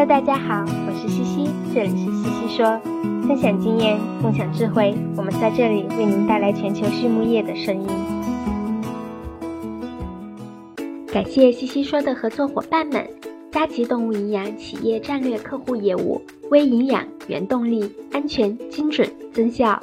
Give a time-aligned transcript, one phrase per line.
[0.00, 2.80] Hello，大家好，我是西西，这里是西西说，
[3.28, 7.86] 分享经验，共享智慧，我们在这里为您带来全球畜牧业的声音。
[11.12, 13.06] 感谢西西说的合作伙伴们：
[13.52, 19.78] 佳吉动物营养企业战略客户业务、微营养、原动力、安全、精准、增效；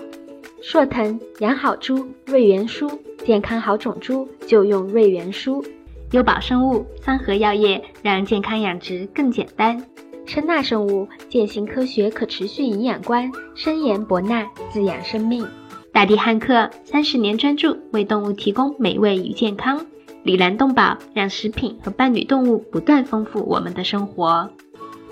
[0.63, 2.89] 硕腾养好猪，瑞元舒，
[3.23, 5.63] 健康好种猪就用瑞元舒。
[6.11, 9.79] 优宝生物、三和药业，让健康养殖更简单。
[10.27, 15.47] 深纳生物，践行科学可持续营养观，深研博纳，滋养生命。
[15.93, 19.83] 大地汉克，三十年专注为动物提供美味与健康。
[20.23, 24.47] 里兰动宝，让食品和伴侣动物不断丰富我们的生活。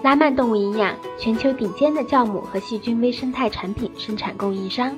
[0.03, 4.93] 拉曼动物营养，全球顶尖的酵母和细菌微生态产品生产供应商。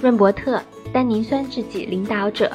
[0.00, 0.62] 润伯特，
[0.92, 2.52] 单宁酸制剂领导者。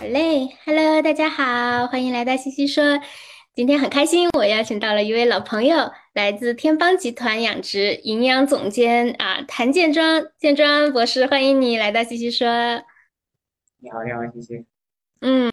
[0.00, 2.82] 好嘞，Hello，大家好，欢迎来到西西说。
[3.60, 12.48] 今天很开心，我邀请到了一位老朋友，来自天邦集团养殖营养总监啊，谭建庄，建庄博士，欢迎你来到西西说。
[13.80, 14.64] 你好，你好，西西。
[15.22, 15.50] 嗯，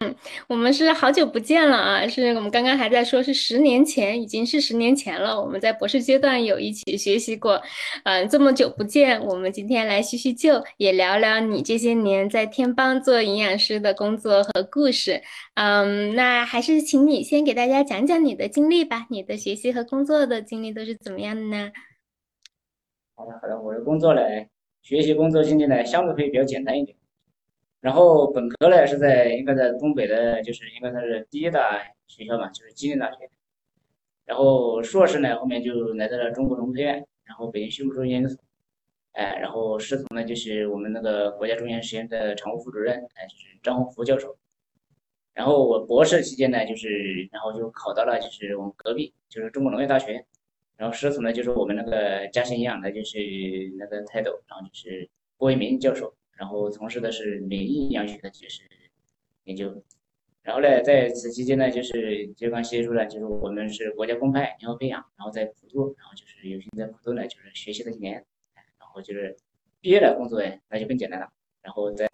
[0.47, 2.07] 我们是好久不见了啊！
[2.07, 5.41] 是我们刚刚还在说，是十年前，已经是十年前了。
[5.41, 7.61] 我们在博士阶段有一起学习过，
[8.05, 15.21] 嗯，这么久不见，我们今天来叙叙旧，也聊聊你这些年在天邦做营养师的工作和故事。
[15.55, 21.71] 嗯，那还是请你先给大家讲讲你的经历吧，你的学习和工作的经历都是怎么样的呢？
[23.15, 24.21] 好的，好的，我的工作呢，
[24.81, 26.95] 学习工作经历呢，相对会比较简单一点。
[27.87, 33.29] 然后本科呢是在应该在东北的，就是应该算是第一大学校嘛，就是吉林大学。
[34.25, 38.37] 然后硕士呢后面就来到了中国农科院，然后北京畜牧兽研究所，
[39.13, 44.35] 哎，然后师从呢就是我们那个国家中研实验的常务副主任，哎，就是张宏福教授。
[45.33, 50.25] 然后我博士期间呢，就是然后就考到了就是我们隔壁，就是中国农业大学。
[50.75, 53.17] 然后师从呢就是我们那个嘉兴营养的就是
[53.79, 56.13] 那个泰斗，然后就是郭一鸣教授。
[56.37, 58.61] 然后从事的是免疫营养学的就是
[59.45, 59.83] 研究，
[60.43, 68.13] 然后呢，在此期间呢，就是就刚接触了，就是我们是国家公派联合培养，然后在普渡，然后就是有幸在普渡呢，就是学习了几年，
[68.77, 69.35] 然后就是
[69.81, 71.27] 毕业了工作哎，那就更简单了。
[71.63, 72.07] 然后在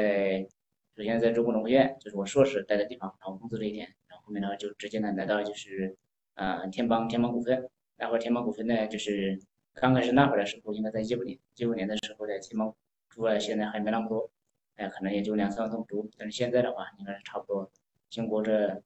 [0.95, 5.97] 首先在中国农科院，就是我硕士待的地方，然后工作了一年，然后后面呢就直接呢来到就是
[6.35, 9.37] 呃天邦天邦股份，那会儿天邦股份呢就是
[9.73, 12.73] 刚开始那会儿的时候，应该在一五年一五年的时候在天邦。
[13.13, 14.29] 猪啊，现在还没那么多，
[14.75, 16.09] 哎，可能也就两三万头猪。
[16.17, 17.71] 但是现在的话，应该是差不多，
[18.09, 18.81] 经过这，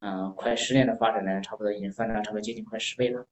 [0.00, 3.26] 嗯，快十年的发展呢，差不多已经翻了差不多接近快十倍了。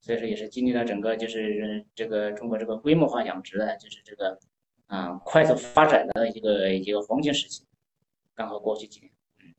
[0.00, 4.38] 所以说，也是经历了整个就是这个中国这个规模化养殖的，就是这个，
[4.88, 7.64] 啊，快速发展的一个一个黄金时期，
[8.34, 9.12] 刚好过去几年。
[9.38, 9.54] 嗯，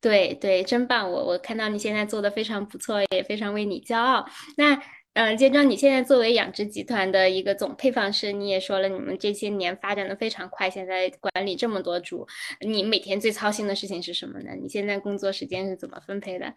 [0.00, 1.10] 对对，真棒！
[1.10, 4.26] 我我看到你现在做的非常不错，也非常为你骄傲。
[4.56, 4.80] 那。
[5.16, 12.26] 嗯，建章，你现在作为养殖集团的一个总配方师，你也说了，你们这些年发展的非常快，现在管理这么多猪，
[12.60, 14.50] 你每天最操心的事情是什么呢？
[14.60, 16.52] 你现在工作时间是怎么分配的？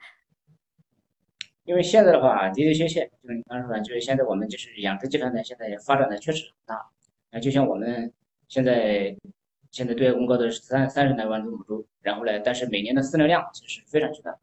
[1.63, 6.85] 因为现在的话的的确确，就是你刚说的，就是现在我们就是养殖集团呢，现在发展的确实很大。
[7.31, 8.11] 那就像我们
[8.49, 9.15] 现在
[9.71, 14.37] 现在对外公告的是三三十来万头母猪，然后呢，但是每年的饲料量其实非常巨大，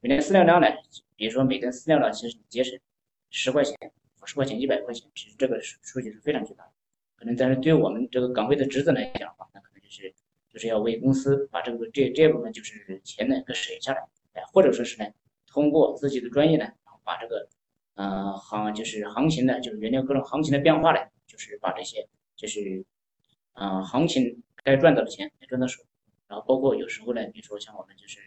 [0.00, 0.66] 每年饲料量呢，
[1.14, 2.76] 比如说每吨饲料呢其实节省。
[3.30, 3.74] 十块钱、
[4.22, 6.72] 五十块钱、一百块钱，其实这个数数据是非常巨大的。
[7.16, 10.14] 可能但是对我们这个岗位的职责来讲的话，那可能就是
[10.48, 14.00] 就是要为公司把这个这这部分就是钱呢给省下来，
[14.32, 15.08] 哎，或者说是呢，
[15.46, 17.48] 通过自己的专业呢，然后把这个
[17.94, 22.84] 呃行就是行情呢，就是原料各种行情的变化呢，就是把这些就是
[23.52, 25.82] 嗯行情该赚到的钱也赚到手。
[26.26, 28.20] 然后包括有时候呢，比如说像我们就是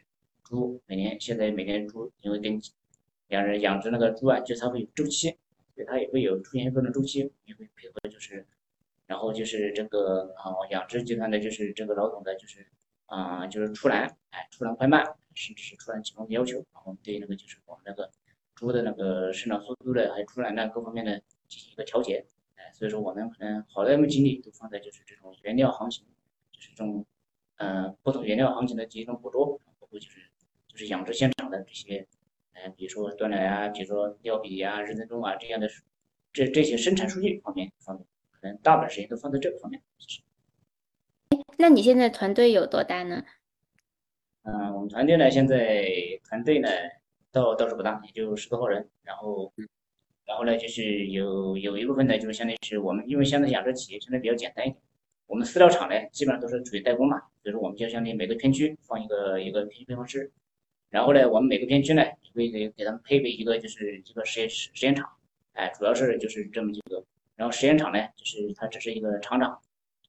[0.44, 2.62] 猪，每年现在每年猪因为跟
[3.34, 5.36] 养人养殖那个猪啊，就它会有周期，
[5.76, 8.46] 对它也会有出现各种周期，也会配合就是，
[9.08, 12.68] 然后就是这个啊养殖集团的就是这个老总的就是
[13.08, 15.04] 啊就是出栏，哎出栏快慢，
[15.34, 18.12] 甚至是出栏情况的要求，然后对那个就是我们那个
[18.54, 22.24] 猪的那个生长速度的还有出栏的各方面的进行一个调节，
[22.56, 26.06] 哎所以说我们可能好多精力都放在就是这种原料行情，
[26.52, 27.04] 就是这种
[27.56, 30.30] 嗯不同原料行情的集中捕捉，包括就是
[30.68, 32.08] 就是养殖现场的这些。
[32.54, 35.68] 哎，比如说断奶啊，比如说尿比啊、日增重啊这样的，
[36.32, 39.82] 这这些生产数据方面方面，可能大部分时间都放在这个方面。
[41.58, 43.24] 那你现在团队有多大呢？
[44.44, 45.88] 嗯，我们团队呢，现在
[46.28, 46.68] 团队呢
[47.32, 48.90] 倒倒是不大，也就十多号人。
[49.04, 49.54] 然后，
[50.26, 54.82] 然后呢，就是有有一部分呢，就是相当于是我们，因为现在养殖企业相对比较简单一点，
[55.28, 60.32] 我们饲料厂呢基本上都是属于代工嘛，所以说我们就相当于每个片区放一个一个片区配方师。
[60.94, 65.10] 然后呢，我们每个片区呢也会给给他们配备一个就是一个实验实实验场，
[65.54, 67.04] 哎，主要是就是这么几个。
[67.36, 69.60] 然后实验场呢，就是它只是一个厂长，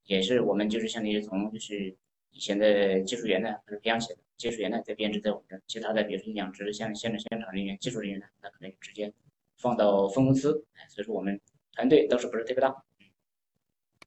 [0.05, 1.97] 也是我们就是相当于从就是
[2.33, 9.11] 以前的技术员呢开始培养起来的，技术员呢再编制在我们这，其他的比如说养殖像现在现场人员、技术人员呢，那可能直接
[9.57, 10.67] 放到分公司。
[10.75, 11.41] 哎所以说我们
[11.73, 12.85] 团队倒是不是特别大。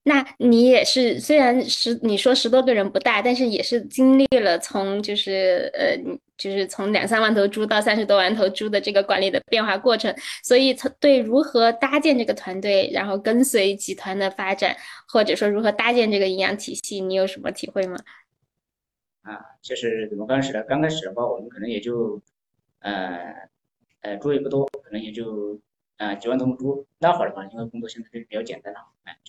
[0.07, 5.97] 那你也是，虽然十你说十多个人不大，但是也是经历了从就是呃，
[6.37, 14.75] 就是从两三万头猪到三十多万头猪的这个管理的变化过程，所以对如何搭建这个团队，然后跟随集团的发展，
[15.07, 17.97] 或者说如何搭建这个营养体系，你有什么体会吗？
[19.23, 22.21] 啊，就是怎么刚开始的，刚开始的话，我们可能也就，
[22.79, 23.49] 呃，
[24.01, 25.59] 呃，猪也不多，可能也就。
[25.97, 28.79] 啊，几万头猪，那会儿的话，因为工作现在就比较简单了，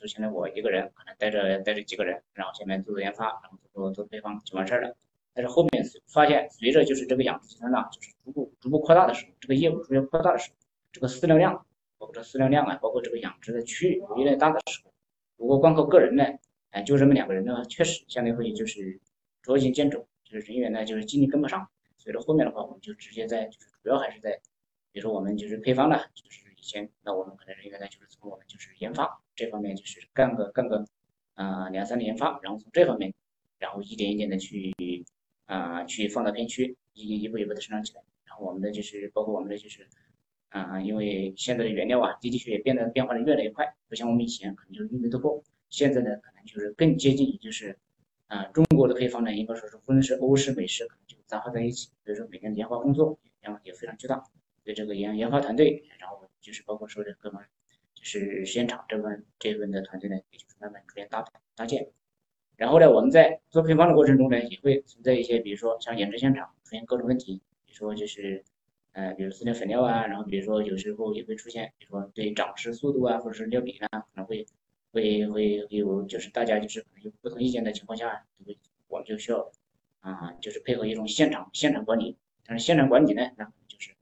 [0.08, 4.96] 现在我一个人可能带着带着几个人，然后下面做做研发，然后做做做配方就完事儿了。
[5.34, 10.56] 但是后面发现，随着就是这个养殖集团呢，就是逐步逐步扩大的时候，这个业务逐渐扩大的时候，
[10.90, 11.64] 这个饲料量，
[11.96, 14.92] 包括这饲料量啊，包括这个养殖的区域越来越大的时候，
[15.36, 16.24] 如果光靠个人呢，
[16.70, 18.98] 哎，就这么两个人呢，确实相对会就是
[19.42, 21.68] 捉襟见肘，就是人员呢就是精力跟不上。
[21.98, 24.32] 所以说后面的话，我们就直接在就是主要还是在，
[24.90, 26.47] 比如说我们就是配方呢，就是。
[26.58, 30.84] 以前，那我们可能人员呢，就是从我们就是研发这方面，就是干个干个，
[31.34, 33.14] 啊两三年研发，然后从这方面，
[33.58, 34.74] 然后一点一点的去，
[35.46, 38.02] 啊去放到片区，一一步一步的生长起来。
[38.24, 39.86] 然后我们的就是包括我们的就是，
[40.48, 47.78] 啊因为现在的原料啊的的确确变得变化的越来越快，不像我们以前可能就是运费突破，现在呢可能就是更接近于就是，
[48.26, 54.24] 啊中国的配方呢应该说是无论是欧式美式可能就杂合在一起，所以说每天的研发工作量也非常巨大，
[54.64, 56.27] 对这个研研发团队，然后。
[56.48, 57.44] 就是包括说的各方，
[57.92, 61.22] 就是实验场这部分这部分的团队呢，也就是慢慢逐渐搭
[61.54, 61.90] 搭建。
[62.56, 68.42] 然后呢，我们在做配方的过程中呢，也会存在一些，比如说像养殖现场出现各种问题，比如说就是，
[68.92, 74.46] 呃，比如饲料粉料啊，然后比如说有时候也会出现，比如说对长势速度啊，或者是料比呢，可能会
[74.90, 78.56] 会会有就是大家就是可能有不同意见的情况下，会
[78.88, 79.52] 我们就需要
[80.00, 82.16] 啊，就是配合一种现场现场管理。
[82.46, 83.92] 但是现场管理呢，那就是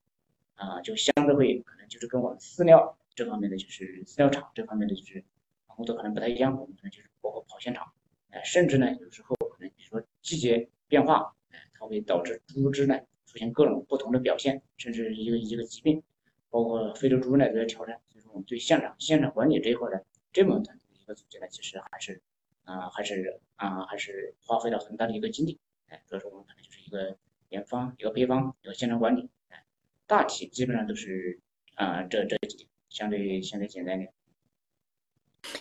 [0.54, 1.64] 啊，就相对会。
[1.88, 5.24] 就是跟我们饲料这方面的，就是饲料厂这方面的，就是
[5.66, 6.52] 工作可能不太一样。
[6.58, 7.92] 我们可能就是包括跑现场，
[8.30, 16.02] 哎，甚至呢，有时候可能比如说季节变化，哎，它会导致猪只呢出现各种不同的表现，甚至一个一个疾病，
[16.50, 18.00] 包括非洲猪呢都要挑战。
[18.08, 20.62] 所以说，我们对现场现场管理这一块的这么
[20.92, 22.22] 一个总结呢，其实还是
[22.64, 25.58] 啊，还是啊，还是花费了很大的一个精力。
[25.88, 27.16] 哎，所以说我们可能就是一个
[27.48, 29.64] 研发、一个配方、一个现场管理，哎，
[30.06, 31.40] 大体基本上都是。
[31.76, 34.12] 啊，这这几相对相对简单点。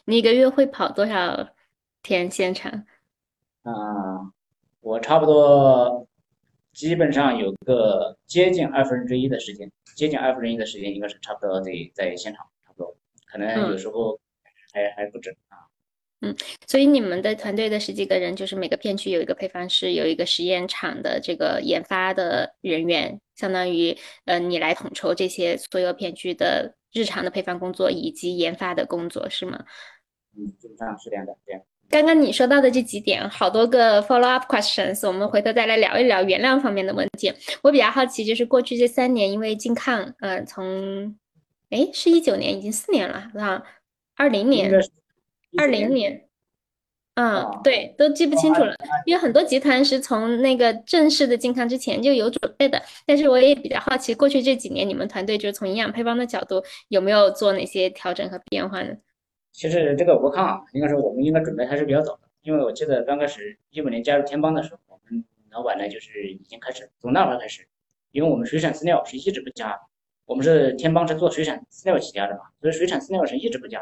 [0.06, 1.50] 你一个月会跑多少
[2.02, 2.86] 天现场？
[3.64, 4.34] 啊，
[4.82, 6.08] 我差不多
[6.74, 12.96] 基本上有个接近二分之一的时间，接近二分之一的时间应该是差不多得在现场，差不多，
[13.26, 14.20] 可能有时候
[14.74, 15.65] 还还不止啊。
[16.22, 16.34] 嗯，
[16.66, 29.64] 所以你们的团队的十几个人，就是每个片区有一个配方师，有一个实验场的这个研发的人员，相当于呃，你来统筹这些所有片区的日常的配方工作以及研发的工作，是吗？
[30.38, 31.36] 嗯，基本上是这样的。
[31.46, 31.62] 对。
[31.90, 37.32] 刚刚你说到的这几点，好多个 follow up questions，我们回头再来聊一聊原料方面的问题。
[37.62, 41.16] 我比较好奇，就是过去这三年，因为金抗，呃，从
[41.70, 43.62] 哎是一九年，已经四年了，啊，
[44.16, 44.72] 二零年。
[45.58, 46.28] 二零年，
[47.16, 52.82] 嗯，对，都记不清楚了，因为很多集团是从那个正式的健康之前就有准备的。
[53.06, 58.96] 但是我也比较好奇，过去这几年你们团队就是从营养配方的角度有没有做哪些调整和变化呢？
[59.54, 67.66] 其实这个我看啊，应该说我们应该准备还是比较早的，因为我记得刚开始一五年加入天邦的时候，我们老板呢就是已经开始从那会儿开始，
[68.12, 69.80] 因为我们水产饲料是一直不加，
[70.26, 73.80] 我们是天邦是做水产饲料起家的嘛，所以水产饲料是一直不加。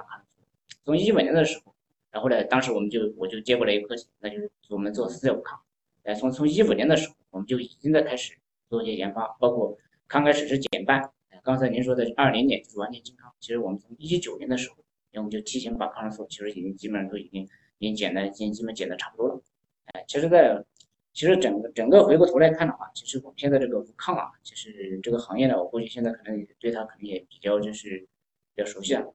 [0.85, 1.73] 从一五年的时候，
[2.11, 5.59] 然后呢，当时我们就我就接过来一个课，那就是我们做饲料康。
[6.03, 8.33] 哎，从从一五年的时候，我们就已经在开始
[8.69, 11.09] 做一些研发，包括刚开始是减半。
[11.41, 14.77] 刚才您说的二零年就是完全健康，其实我们从一九年的时候，
[15.15, 17.43] 我们就提前把抗生素其实已经基本上都已经
[17.79, 19.41] 已经减的已经基本减的差不多了。
[19.87, 20.63] 哎，其实，在
[21.11, 28.07] 其实整个整个回过头来看的话，其实我们现在这个无抗啊，其实这个行业呢，我估计现在可能也对它可能也比较就是
[28.55, 29.13] 比较熟悉了。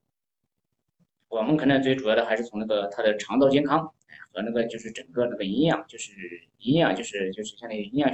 [1.28, 3.92] 我们可能最主要的还是从那个它的肠道健康
[4.32, 6.12] 和那个就是整个那个营养，就是
[6.58, 8.10] 营养就是就是相当于营养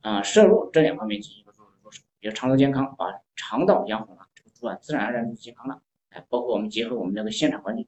[0.00, 2.02] 啊摄入这两方面进行一个入入手。
[2.20, 5.82] 比如肠道健康，把肠道养好了，这个猪啊自然而然就健康了。
[6.08, 7.86] 哎，包括我们结合我们那个现场管理，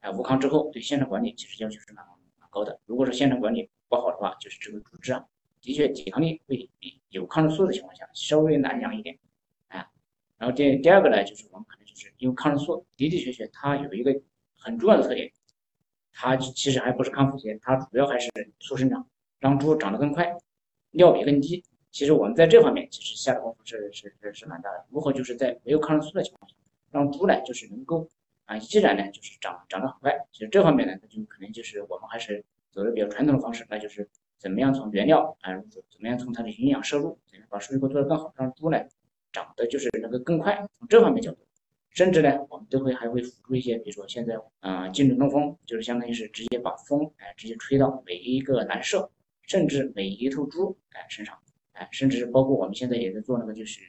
[0.00, 2.04] 哎，无抗之后对现场管理其实要求是蛮
[2.38, 2.78] 蛮高的。
[2.86, 5.24] 如果说现场管理不好的话，就是这个猪只啊
[5.60, 9.18] 的确抵抗力会比有抗生素的情况下稍微难养一点，
[10.42, 14.12] 然后第第二个呢，就是我们可能就是因为抗生素的的确确它有一个
[14.58, 15.30] 很重要的特点，
[16.12, 19.08] 它其实还不是抗腹泻，它主要还是促生长，
[19.38, 20.36] 让猪长得更快，
[20.90, 21.62] 尿比更低。
[21.92, 24.84] 其实我们在这方面其实下的功夫是是是是蛮大的。
[24.90, 26.56] 如何就是在没有抗生素的情况下，
[26.90, 28.08] 让猪呢就是能够
[28.46, 30.12] 啊依然呢就是长长得很快。
[30.32, 38.82] 其实这方面呢，它就可能就是我们还是走的比较传统的方式，那就是怎么样从原料啊，怎么样从它的营养摄入，怎样把数据库做得更好，让猪呢
[39.32, 40.54] 长得就是能够更快。
[40.78, 41.38] 从这方面角度，
[41.90, 49.10] 甚至呢我们都会还会辅助一些，比如说现在啊精准通风，就是相当于是直接把风哎直接吹到每一个栏舍，
[49.46, 51.38] 甚至每一头猪哎身上。
[51.74, 53.80] 哎，甚至包括我们现在也在做那个，就是，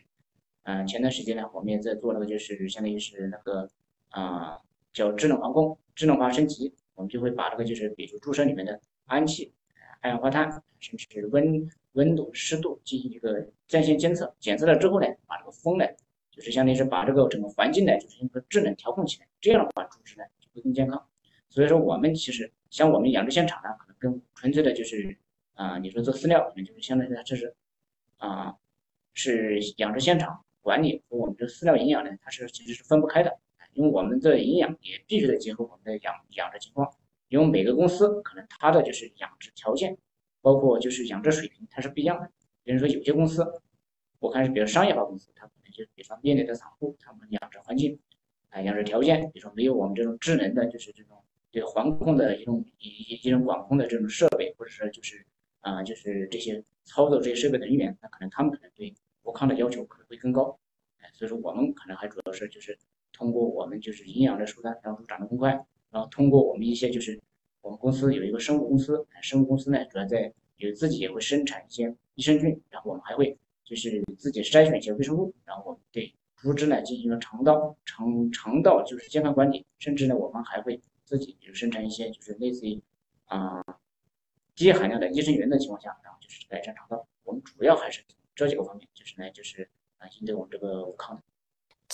[0.64, 3.70] 嗯，前段时间呢，我们也在做那个，就是相当于是那个，
[4.08, 4.58] 啊，
[4.94, 9.54] 叫智能防控、智能化升级，我们就会把这个就是，比如猪舍里面的氨气、
[10.00, 15.86] 二氧化碳，甚至温温度、湿度进行一个在线监测，检测了之后呢，把这个风呢，
[16.30, 21.04] 就是相当于是把这个整个环境呢，就是一个智能调控起来，这样的话，猪只呢就会更健康。
[21.50, 25.18] 所以说，我们其实像我们养殖现场呢，可能跟纯粹的就是，
[25.54, 27.56] 啊，你说做饲料，可能就是相当于它这是。
[28.18, 28.56] 啊，
[29.14, 33.38] 是养殖现场管理和我们的饲料营养呢，它是其实是分不开的，
[33.74, 36.90] 因为我们的营养也必须得结合我们的养养殖情况，
[37.28, 39.98] 因为每个公司可能它的就是养殖条件，
[40.44, 42.30] 包括就是养殖水平它是不一样的。
[42.64, 43.44] 比如说有些公司，
[44.20, 47.98] 我看是比较商业化公司，它可能就比如说面对的散户，他们养殖环境
[48.50, 51.18] 啊，养殖条件，比如说没有我们这种智能的，就是这种
[51.50, 55.26] 对环控的一种一一种管控的这种设备，或者说就是
[55.62, 56.64] 啊，就是这些。
[56.86, 60.60] 操作这些设备的人员，那可能他们可能对无抗的要求可能会更高，
[60.98, 62.78] 哎，所以说我们可能还主要是就是
[63.14, 65.52] 通过我们就是营养的手段让猪长得更快，
[65.92, 67.18] 然后通过我们一些就是
[67.64, 82.80] 我们公司有一个生物公司，生物公司呢主要在有自己也会生产一些益生菌，然后我们还会就是自己筛选一些微生物，然后我们对猪只呢进行了肠道肠肠道就是健康管理，甚至呢我们还会自己比如生产一些就是类似于
[83.26, 83.64] 啊。
[84.56, 87.08] 低含量的益生元的情况下，然后就是改善肠道。
[87.24, 88.04] 我们主要还是
[88.36, 89.68] 这几个方面，就是呢，就是
[89.98, 91.20] 啊，应对我们这个抗。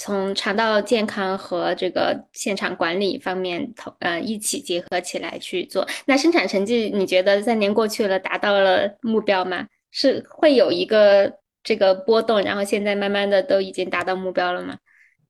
[0.01, 5.85] 从肠道健康和这个现场管理方面，同呃一起结合起来去做。
[6.05, 9.67] 那生产成绩，你觉得三年过去了，达到了目标吗？
[9.91, 14.77] 是会有一个这个波动，然后现在慢慢的都已经达到目标了吗？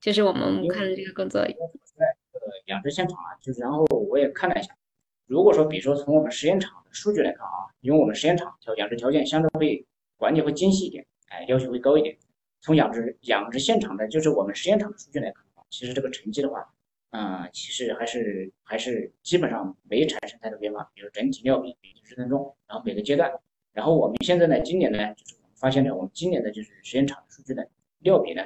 [0.00, 1.42] 就是我们看的这个工作。
[1.42, 4.72] 在呃养殖现场啊，就是然后我也看了一下。
[5.26, 9.84] 如果说，比如说从我们实验场的数据来看啊，因为我们实验场条养殖条件相对会
[10.16, 12.16] 管理会精细一点，哎，要求会高一点。
[12.60, 16.66] 从养殖养殖现场的，就是我们实验场的数据来看的话，其实这个成绩的话，
[17.10, 20.90] 嗯，其实还是还是基本上没产生太多变化。
[20.94, 23.32] 比如整体尿比平均分钟，然后每个阶段，
[23.72, 27.62] 然后我们现在呢，今年呢，就是我们发现呢，我们今年的就是实验场的数据呢，
[28.00, 28.42] 尿比呢，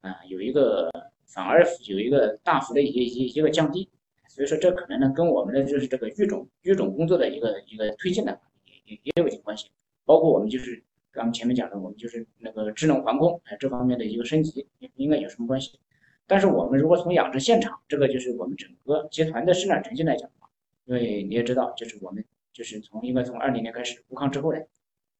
[0.00, 0.90] 啊，有一个
[1.26, 3.88] 反而有一个大幅的一一一个降低。
[4.28, 9.70] 所以说，这可能呢，跟我们的就是这个育种育种工作的一个一个推进呢，也也也有一定关系。
[10.04, 10.84] 包括我们就是
[11.16, 15.80] 刚刚前面讲的，我们就是那个智能环控哎这方面的一个升级，应该有什么关系？
[16.26, 20.50] 但是我们如果从养殖现场这个就是我们整个集团的生产成绩来讲的话，
[20.84, 24.60] 因为你也知道，就是我们就是从应该从二零年开始无抗之后呢，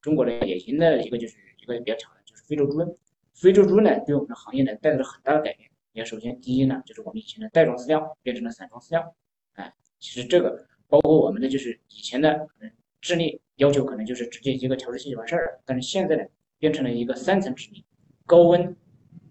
[0.02, 2.94] 中国呢也迎来了一个就是一个比较巧的，就是非洲猪瘟。
[3.32, 5.70] 非洲猪呢，对我们的行业呢带来了很大的改变。
[5.92, 9.14] 也首先，第一呢，就是我们以前的袋装饲料变成了散装饲料，
[9.54, 12.70] 哎，其实这个包括我们的就是以前的可能
[13.06, 16.24] 智力要求可能就是直接一个调制器就完事儿了，但是现在呢，
[16.58, 17.84] 变成了一个三层智力，
[18.26, 18.76] 高温，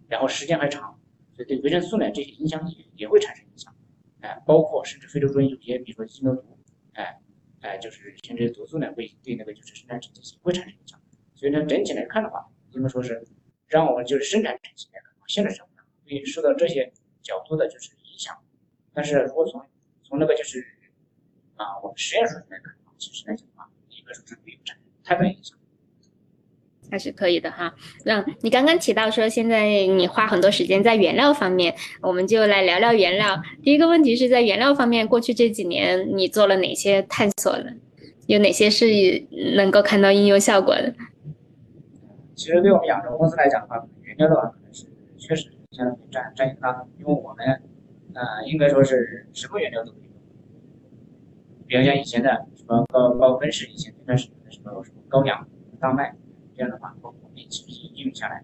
[0.08, 1.00] 然后时间还长，
[1.34, 3.76] 所以对维生素呢这些影响也也会产生影响，
[4.22, 6.58] 哎，包括甚至非洲猪瘟有些，比如说鸡疸毒，
[6.94, 7.20] 哎，
[7.60, 11.00] 哎，就是像这些毒素呢会对那个就是生产成绩会产生影响，
[11.36, 13.28] 所以呢整体来看的话，应该说是
[13.68, 15.68] 让我们就是生产成绩呢可能现在上。
[16.08, 18.38] 会受到这些角度的就是影响，
[18.94, 19.60] 但是如果从
[20.04, 20.64] 从那个就是
[21.56, 25.58] 啊我们实验数据来看，其实来讲的话，应该说是没有产生太大影响，
[26.90, 27.74] 还是可以的哈。
[28.06, 33.42] 那你刚刚提到说现在你花很多时间在原料方面，我们就来聊聊原料。
[33.62, 37.72] 第一个问题是在原料方面，过去这几年你做了哪些探索呢？
[38.28, 38.86] 有哪些是
[39.56, 40.94] 能够看到应用效果的？
[42.36, 44.86] 其实对我们养殖公司来讲的话，原料的话可能是
[45.18, 45.52] 确实。
[46.10, 47.46] 占占一大，因为我们，
[48.14, 50.05] 呃，应该说是什么原料都可以用，
[51.68, 55.48] 比如像以前的什么高高分式，以前那段时间的什么什么高粱、
[55.80, 56.16] 大麦，
[56.54, 58.44] 这样的话，包括我们其实应用下来，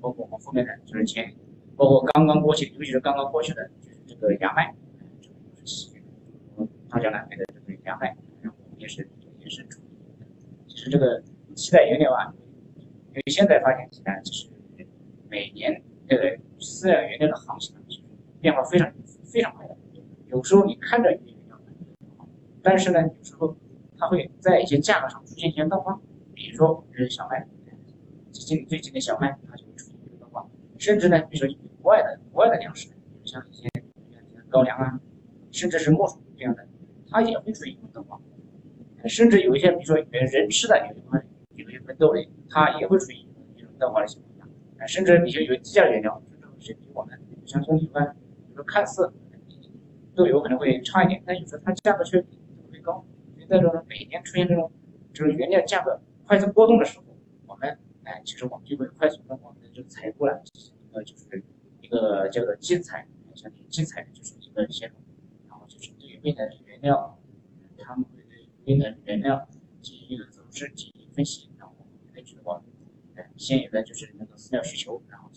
[0.00, 1.34] 包括我们后面的就是前，
[1.76, 4.74] 包括刚刚过去，尤其是刚刚过去的，就是这个芽麦，
[5.20, 5.92] 这个是西，
[6.88, 9.08] 大江南北的这个芽麦，然后也是
[9.40, 9.80] 也是主，
[10.68, 11.22] 其实这个
[11.54, 12.34] 替代原料啊，
[13.10, 14.48] 因为现在发现起来，就是
[15.30, 17.74] 每年这个饲料原料的行情
[18.40, 18.92] 变化非常
[19.24, 19.76] 非常快的。
[20.28, 21.35] 有时候你看着你，
[22.66, 23.56] 但是呢，有时候
[23.96, 26.00] 它会在一些价格上出现一些变化。
[26.34, 27.46] 比如说，是小麦，
[28.32, 30.44] 近最近的小麦它就会出现一个变化，
[30.76, 33.68] 甚至呢，比如说国外的国外的粮食，比如像一些
[34.50, 35.00] 高粱啊，
[35.52, 36.66] 甚至是木薯这样的，
[37.08, 38.20] 它也会出现一个变化。
[39.06, 46.20] 甚至有一些，比如说人吃的有一块有一些豆类，它也会出现一种变化的情况下，甚至比如有低价原料，
[46.58, 49.12] 就是比我们像棕油啊，比如说看似
[50.16, 52.35] 豆油可能会差一点，但有时候它价格却比
[53.48, 54.70] 在这种每年出现这种
[55.12, 57.04] 就是原料价格快速波动的时候，
[57.46, 60.32] 我们哎，其实我们就会快速的我们的这个采购呢，
[60.90, 61.42] 一个就是
[61.80, 64.96] 一个叫做基采，像基采就是一个系统，
[65.48, 67.18] 然后就是对于未来的原料，
[67.78, 68.10] 他们会。
[68.66, 69.48] 对的原料
[69.80, 71.72] 进行一个走势进行分析，然后
[72.12, 72.64] 根据我们
[73.14, 75.30] 哎现有的就是那个饲料需求，然后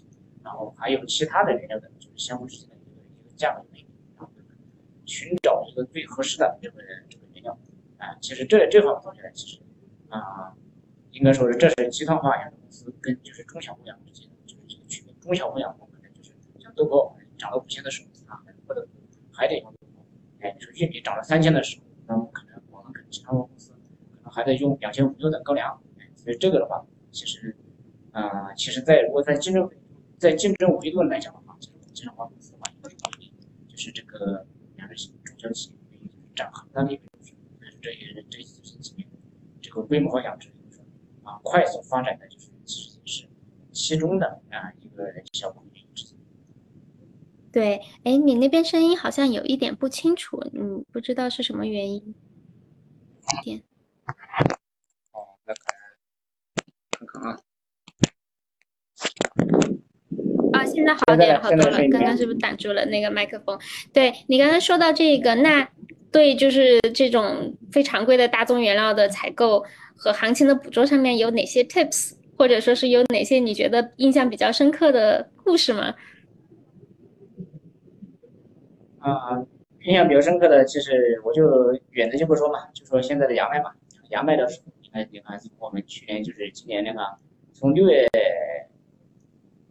[0.44, 3.88] 然后还有其他的原料的就是相互之间的一个一个价格对比，
[4.18, 4.32] 然后
[5.06, 6.82] 寻找一个最合适的这个
[8.00, 9.62] 啊，其实这这方面东西呢，其实
[10.10, 10.52] 啊
[11.12, 18.88] 应该说是这是集团化养殖公司跟就是中小牧养之间的就是这个区别，中小牧养可能就是像豆粕涨了五千的时候啊，或者
[19.32, 19.74] 还得用
[20.40, 22.92] 哎，就是玉米涨了三千的时候，那么可能我们。
[23.12, 23.78] 其他公司可
[24.24, 27.58] 能还在用两千五六的高粱，哎所以这个的话，其实
[28.12, 29.68] 啊，其实，在如果在竞争
[30.18, 32.72] 在竞争维度来讲的话，其实集团化公司的话，
[33.68, 35.98] 就是这个养殖中小企业
[36.36, 37.09] 占很大的比重。
[37.82, 39.08] 这也这这几年
[39.62, 40.50] 这个规模化养殖
[41.24, 43.28] 啊，快速发展的就是其实是
[43.72, 46.16] 其中的啊一个小部分之一。
[47.52, 52.16] 对，哎，你那边声音好像有一点不清楚，嗯，不知道是什么原因。
[53.44, 53.64] 点。
[55.12, 55.54] 哦，那
[56.92, 57.40] 看看啊。
[60.54, 61.78] 啊，现在好点好多了。
[61.90, 63.60] 刚刚是不是挡住了那个麦克风？
[63.94, 65.70] 对你刚刚说到这个，那
[66.12, 69.64] 对就是这种非常规的大宗原料的采购
[69.96, 75.94] 和行情的捕捉上面有哪些 tips，或者说是有哪些你觉得印象比较深刻的故事吗？
[79.00, 79.46] 啊。
[79.84, 83.72] 印象比较深刻的，其实我就远的就不说嘛，就说现在的牙麦嘛，
[84.10, 87.00] 牙麦的时候，你看，你看，我们去年就是今年那个，
[87.54, 88.06] 从六月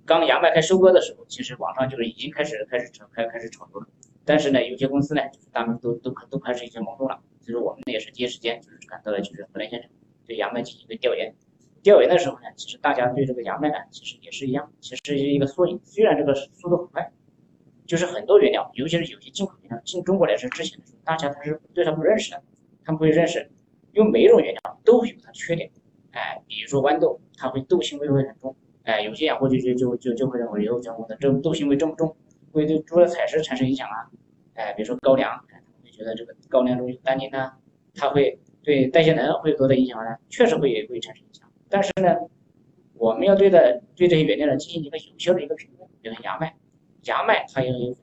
[0.07, 3.87] 刚杨麦开收割的时候，其实网上就是已经开始开始炒开开始炒作了。
[4.29, 7.19] 但是呢，有些公司呢，就是他们都都都开始一些萌动了。
[7.41, 9.91] 所以说我们也是第一时间就是看到了，就是河南县城
[10.27, 11.35] 对杨麦进行一个调研。
[11.83, 15.81] 调研的时候呢，其实大家对这个杨麦呢，其实也是一样，其实是一个缩影。
[15.83, 17.11] 虽然这个速度很快。
[17.87, 22.43] 就是很多原料，尤其是有些进口原料进中国来是之前的时候，大家他是对它不认识的，
[22.85, 23.51] 他们会认识，
[23.95, 25.71] 因为每一种原料都有它的缺点，
[26.11, 32.15] 哎，比如说豌豆，它会豆腥味会很重，哎，有些养护就就就就就会认为以后讲我的这豆腥味重不重，
[32.59, 34.11] 会对猪的采食产生影响啊，
[34.55, 37.53] 哎，比如说高粱，他们会觉得这个高粱中有单宁呢，
[37.95, 40.17] 它会对代谢能会有多大影响呢？
[40.29, 42.17] 确实会会产生影响，但是呢，
[42.95, 46.57] 我们要对的对这些原料呢进行一个有效的一个评估，比如芽麦。
[47.05, 47.97] 芽麦它也有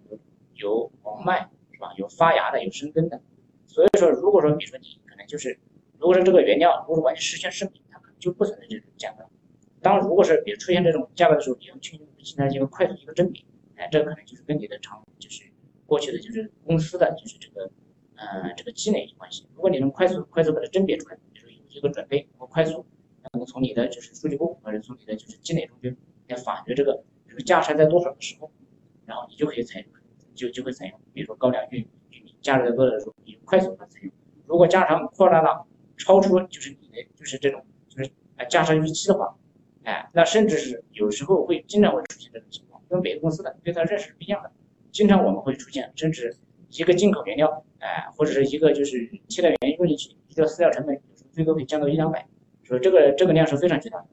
[0.55, 1.93] 有黄麦是吧？
[1.97, 3.21] 有发芽的，有生根的。
[3.67, 5.59] 所以说，如果说比如说你可能就是，
[5.99, 9.25] 如果说这个原料如果完全实现生品，它可能就不存在这种价格。
[9.81, 13.43] 当如果是比如出现这种价格的时候，你要去进行一个快速一个甄别，
[13.75, 15.43] 哎，这可能就是跟你的长就是
[15.85, 17.69] 过去的就是公司的就是这个
[18.15, 19.47] 呃这个积累有关系。
[19.55, 22.85] 如果你能快速快速把它甄别出来，就是有这个准备，能够快速
[23.33, 25.95] 能够从你的就是数据库或者从你的就是积累中去
[26.27, 28.51] 来发掘这个这个价差在多少的时候。
[29.07, 29.87] 然后你就可以采用，
[30.33, 34.11] 就就会采用，比如说高粱、玉玉米价值多的时候，你快速的采用。
[34.47, 39.37] 如果价差扩大到超出就是你的就是这种就是啊价差预期的话，
[39.83, 42.64] 哎，那甚至是有时候会经常会出现这种情况，
[42.95, 44.51] 跟每个公司的对它认识是不一样的。
[44.91, 46.35] 经常我们会出现，甚至
[46.69, 52.25] 一个进口原料，哎，或者是一个就是替代原用进去，一个饲料成本有时候最多可以降到一两百，
[52.63, 54.07] 所以这个这个量是非常巨大的。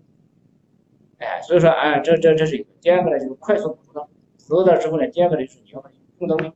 [1.19, 2.71] 哎，所以说啊，这这这是一个。
[2.81, 4.05] 第二个呢，就是快速捕捉到。
[4.05, 5.85] 捕捉到之后呢，第二个呢就是你要
[6.19, 6.53] 用到位，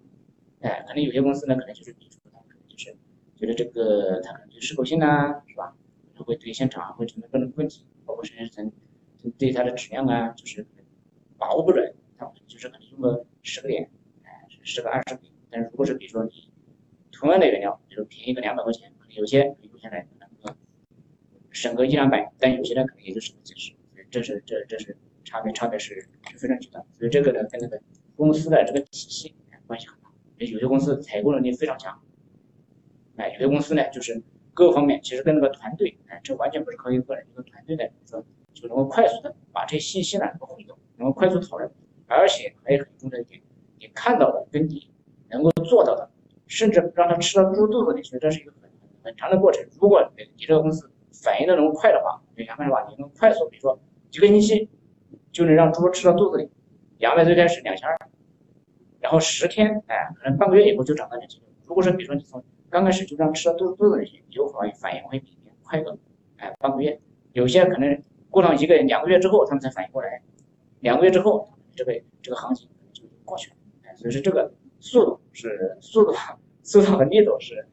[0.60, 2.96] 哎，可能有些公司呢可能就是比如说他可能就是
[3.36, 5.76] 觉得这个它可能就适口性啊，是吧？
[6.12, 8.72] 可能会对现场会存在各种问题，包括甚至层
[9.38, 10.66] 对它的质量啊，就是
[11.38, 13.90] 把握不准，它就是可能用个十个点，
[14.22, 15.32] 哎，十个二十个点。
[15.50, 16.50] 但是如果是比如说你
[17.12, 20.56] 同样的原料，比如便宜个两百块钱，可能有些可以留下来能
[21.50, 23.72] 省个一两百，但有些呢可能也就省个几十，
[24.10, 24.96] 这是这这是。
[25.28, 27.82] 差别差别是是非常巨大，所以这个呢跟那个
[28.14, 29.34] 公司的这个体系
[29.66, 30.08] 关系很大。
[30.38, 32.00] 有些公司采购能力非常强，
[33.16, 34.22] 哎，有些公司呢就是
[34.54, 38.24] 各方面其实跟那个团队，哎，这完全不是靠一个人一个团队呢，说
[38.54, 41.68] 就能够快速的把这些信息呢能够汇总，能够快速讨论，
[42.06, 43.40] 而且还有很重要一点，
[43.78, 44.88] 你看到的跟你
[45.28, 46.08] 能够做到的，
[46.46, 48.70] 甚至让他吃到猪肚子里去，这是一个很
[49.02, 49.66] 很长的过程。
[49.80, 53.78] 如果你这个公司反应的能快的话，杨梅的话，你能快速，比如说
[54.10, 54.68] 几个星期
[55.32, 56.48] 就能让猪吃到肚子里，
[56.98, 57.98] 杨梅最开始两千二，
[59.00, 61.48] 然后十天，哎，可能半个月以后就涨到两千六。
[61.66, 65.98] 如果说比如说你从刚开始就让吃到肚肚子里去，有可能反应会比别人快个，
[66.36, 67.00] 哎，半个月。
[67.32, 70.22] 有些可能过上一个两个月之后，他们才反应过来，
[70.80, 73.56] 两个月之后，这个这个行情就过去了。
[73.84, 76.14] 哎，所以说这个速度是速度，
[76.62, 77.64] 速度和力度是。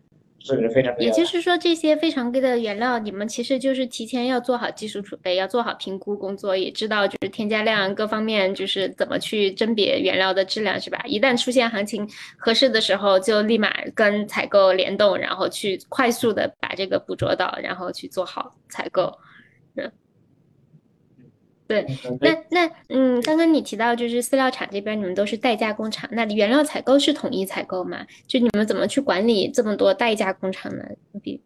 [0.46, 11.02] 这是非常，也就是说，这些非常贵的原料，你们其实就是提前要做好技术储备，要做好评估工作，也知道就是添加量各方面，就是怎么去甄别原料的质量，是吧？
[11.08, 12.06] 一旦出现行情
[12.38, 19.18] 合适的时候，就立马跟采购联动，然后去快速的把这个捕捉到，然后去做好采购。
[21.66, 21.86] 对，
[22.20, 28.06] 那那嗯，刚刚你提到就是饲料厂这边你们都是代加工厂，那原料采购是统一采购吗？
[28.28, 30.84] 就你们怎么去管理这么多代加工厂呢？
[31.22, 31.42] 比，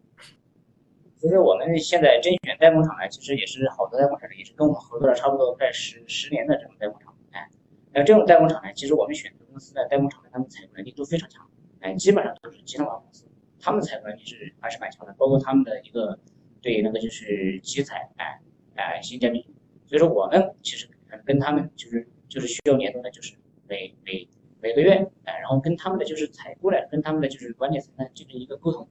[1.16, 7.48] 其实我们现在甄选代工厂呢，其实也是好多代工厂也是跟我们合作了差不多快十十年的这种代工厂，哎，
[7.92, 13.24] 那这种代工厂呢，其实我们选择公司的代工厂呢，他们采购能力都非常强，哎，基本上都是集团化公司，
[13.60, 16.18] 他们采购能力是还是蛮强的，包括他们的一个
[16.60, 18.40] 对那个就是集采，哎
[18.74, 19.46] 哎性价比。
[19.88, 20.86] 所以说我们其实
[21.24, 23.34] 跟他们就是就是需要联动的，就是
[23.66, 24.28] 每每
[24.60, 24.92] 每个月，
[25.24, 28.86] 哎，然后跟他们的就是采购呢，跟他们的就是管理层呢进行一个沟通，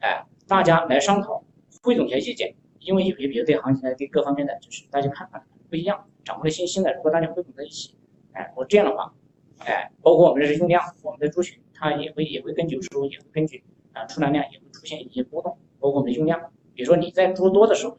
[0.00, 1.44] 哎，大家来商讨，
[1.82, 7.94] 汇总一下意见，因为有些比如对行情的对各方面的就是大家看法不一样，掌握的信息呢，如果大家汇总在一起，
[8.32, 9.14] 哎，我这样的话，
[9.58, 17.96] 哎，包括我们的用量，我们的猪群它也会也会根据有时候也会根据啊出栏量也会出现一些波动，包括我们的用量，比如说你在猪多的时候，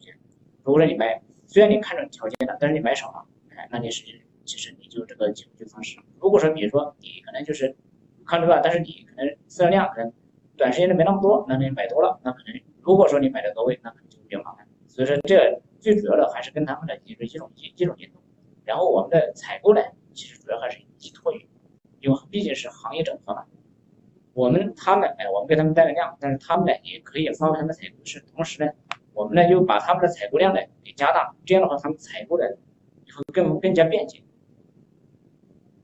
[0.64, 1.22] 如果说你买。
[1.52, 6.06] 虽然你看中条件了，但是你买少了，哎，那你实际其实你就这个就就丧失了。
[6.18, 7.76] 如果说比如说你可能就是
[8.26, 10.14] 看中了，但是你可能饲料量可能
[10.56, 14.66] 短时间内没那么多，那你买多了，那可能如果说你买的到位，那可能就比较麻烦。
[14.88, 18.22] 所以说这最主要的还是跟他们的就是一种一一种联动。
[18.64, 19.82] 然后我们的采购呢，
[20.14, 21.46] 其实主要还是依托于，
[22.00, 23.44] 因为毕竟是行业整合嘛。
[24.32, 28.72] 我们他们哎，我们给他们带了量，但是他们呢也可以发挥他们的采购是，同时呢。
[29.14, 32.58] 我们呢就把他们的采购量呢给加大，这样的话他们采购的
[33.06, 34.22] 会更更加便捷。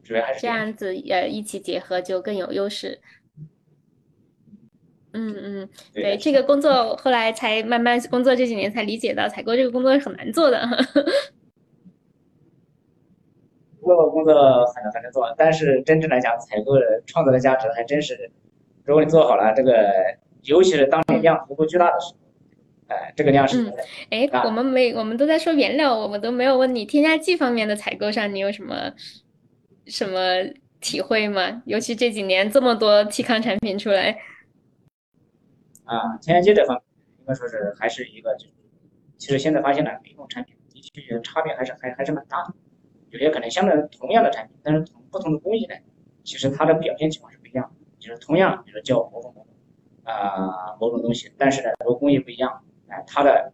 [0.04, 3.02] 主要还是这样子，呃，一起结合就更有优势。
[5.12, 10.66] 嗯嗯，对，这个工作后来才慢慢工作这几年才理解到，采购这个工作是很难做的。
[13.82, 14.34] 这个工作
[14.68, 18.32] 很难很难做，但是真正来讲，采购的创造的价值还真是，
[18.86, 19.94] 如果你做好了这个，
[20.44, 22.27] 尤其是当你量足够巨大的时候。
[22.88, 23.72] 哎，这个量是。
[24.10, 28.92] 哎，我们没，我们都在说原料，我们都没有问你添加剂方面的采购上，你有什么
[29.86, 30.20] 什么
[30.80, 31.62] 体会吗？
[31.66, 34.18] 尤其这几年这么多替康产品出来。
[35.84, 36.84] 啊，添加剂这方面
[37.20, 38.54] 应该说是还是一个，就是
[39.18, 42.54] 其实现在发现了每种产品的确差别还是还还是蛮大的，
[43.10, 45.76] 有些可能相对同样的产品，但是从不同的工艺呢，
[46.24, 47.72] 其实它的表现情况是不一样的。
[48.00, 49.54] 就是同样，比如说叫某种某种
[50.04, 52.64] 啊某种东西，但是呢，如果工艺不一样。
[52.90, 53.54] 哎，它的，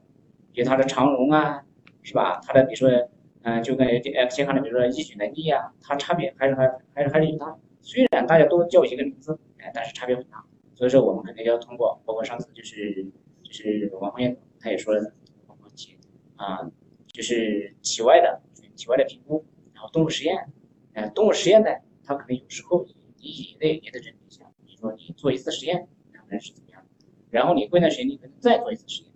[0.51, 1.63] 比如它的长绒啊，
[2.01, 2.39] 是吧？
[2.45, 3.09] 它的比如说，
[3.41, 7.57] 嗯，就跟呃健康的，比如说抑菌能力啊，它差别还是还还是还是有大。
[7.81, 10.43] 虽然大家都叫一个名字，哎，但是差别很大。
[10.75, 13.05] 所以说我们肯定要通过，包括上次就是
[13.43, 15.13] 就是王红艳他也说了，
[15.45, 15.97] 包括体
[16.35, 16.71] 啊，
[17.11, 18.41] 就是体外的
[18.75, 20.51] 体外的评估，然后动物实验，
[20.93, 21.69] 哎，动物实验呢，
[22.03, 22.85] 它可能有时候
[23.17, 26.83] 你也得也得认一下，比如说你做一次实验，可能是怎么样，
[27.29, 29.12] 然后你过一段时间你可能再做一次实验。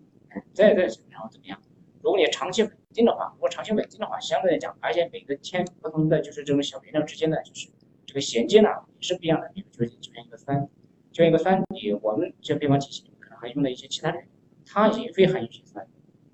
[0.54, 1.62] 再再然后怎么样？
[2.02, 7.68] 如果你长期稳定的话，如果长期稳定的话，相对来讲，而且每个天不同的就是这种小原料之间的就是
[8.06, 9.50] 这个衔接呢也是不一样的。
[9.54, 10.70] 比如就是就像一个酸，
[11.12, 14.20] 就像一个酸，你我们这配方体系可能还用了一些其他的，
[14.66, 15.86] 它也会含有些酸。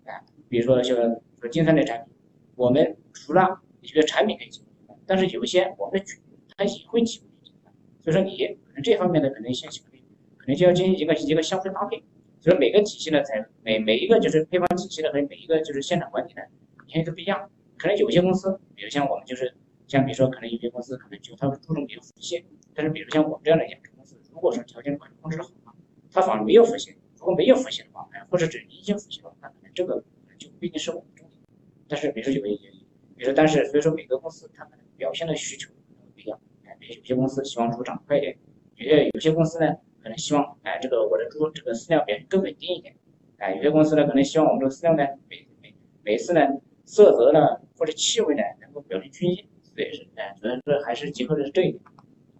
[0.05, 2.13] 哎，比如说像说金酸类产品，
[2.55, 6.19] 我们除了一些产品可以提供，但是有一些我们的菌
[6.55, 7.73] 它也会提供金酸。
[8.01, 10.01] 所以说你可能这方面的可能性可能
[10.37, 12.03] 可能就要进行一个一个相互搭配。
[12.43, 16.41] 所以每个体系呢，才每每一个就是配方体系的和每一个就是现场管理的，
[16.77, 17.49] 肯定都不一样。
[17.77, 19.55] 可能有些公司，比如像我们就是
[19.87, 25.73] 像比如说可能有些公司可能就它会注重比如腹泻，但是比如像我们这样的养殖公司，如果说条件管控制的好嘛，
[26.11, 26.93] 它反而没有腹泻。
[27.17, 30.03] 如果没有腹泻的话，哎，或者只阴性腹泻的话，那可能这个
[30.37, 31.39] 就不一定是我们重点。
[31.87, 32.69] 但是比如说有些，
[33.15, 35.71] 比如说但是所以说每个公司它可能表现的需求
[36.13, 36.37] 不一样。
[36.65, 38.37] 哎，比如有些公司希望猪长快一点，
[38.75, 39.77] 有些有些公司呢。
[40.03, 42.93] 可能希望，哎，这个我的猪这个饲料表现更稳定一点，
[43.37, 46.41] 哎，有些公司呢可能希望我们这个饲料呢每每每次呢
[46.83, 51.81] 色泽呢或者气味呢能够表现均一，对是哎，主要是还是结合的是这一点。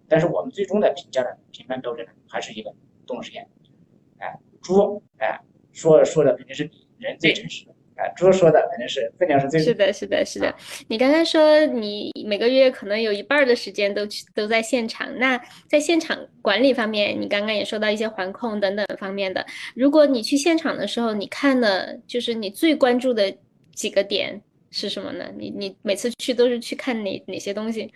[0.06, 2.74] 但是我们最终的评价的评判标准呢，还是一个
[3.06, 3.48] 动物实验。
[4.18, 5.40] 哎，猪哎
[5.72, 7.73] 说说的肯定是比人最诚实的。
[7.96, 10.54] 啊，猪说的肯定是分量是最是的，是的，是的。
[10.88, 19.46] 你刚刚说你每个月可能有一半的时间都去都在现场，那在现场管理方面，你刚刚也说到一些环控等等方面的。
[19.76, 23.32] 如果你去现场的时候，你看的就是你最关注的
[23.72, 25.26] 几个点是什么呢？
[25.36, 27.92] 你你每次去都是去看哪哪些东西？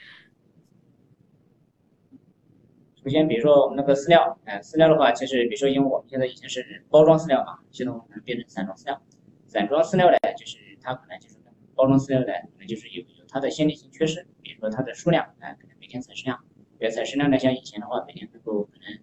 [3.02, 9.00] 首先，比如说我们那个饲料，哎，饲料的话，其实比如说，因为我们现在已经是包装饲料嘛，现在我们变成散装饲料。
[9.48, 11.36] 散装饲料呢，就是它可能就是
[11.74, 16.38] 包装饲料呢，可能就是有有它的先天性缺失，比如说它的数量，啊，可能每天采食量，
[16.78, 18.98] 比如采食量呢，像以前的话，每天能够可能，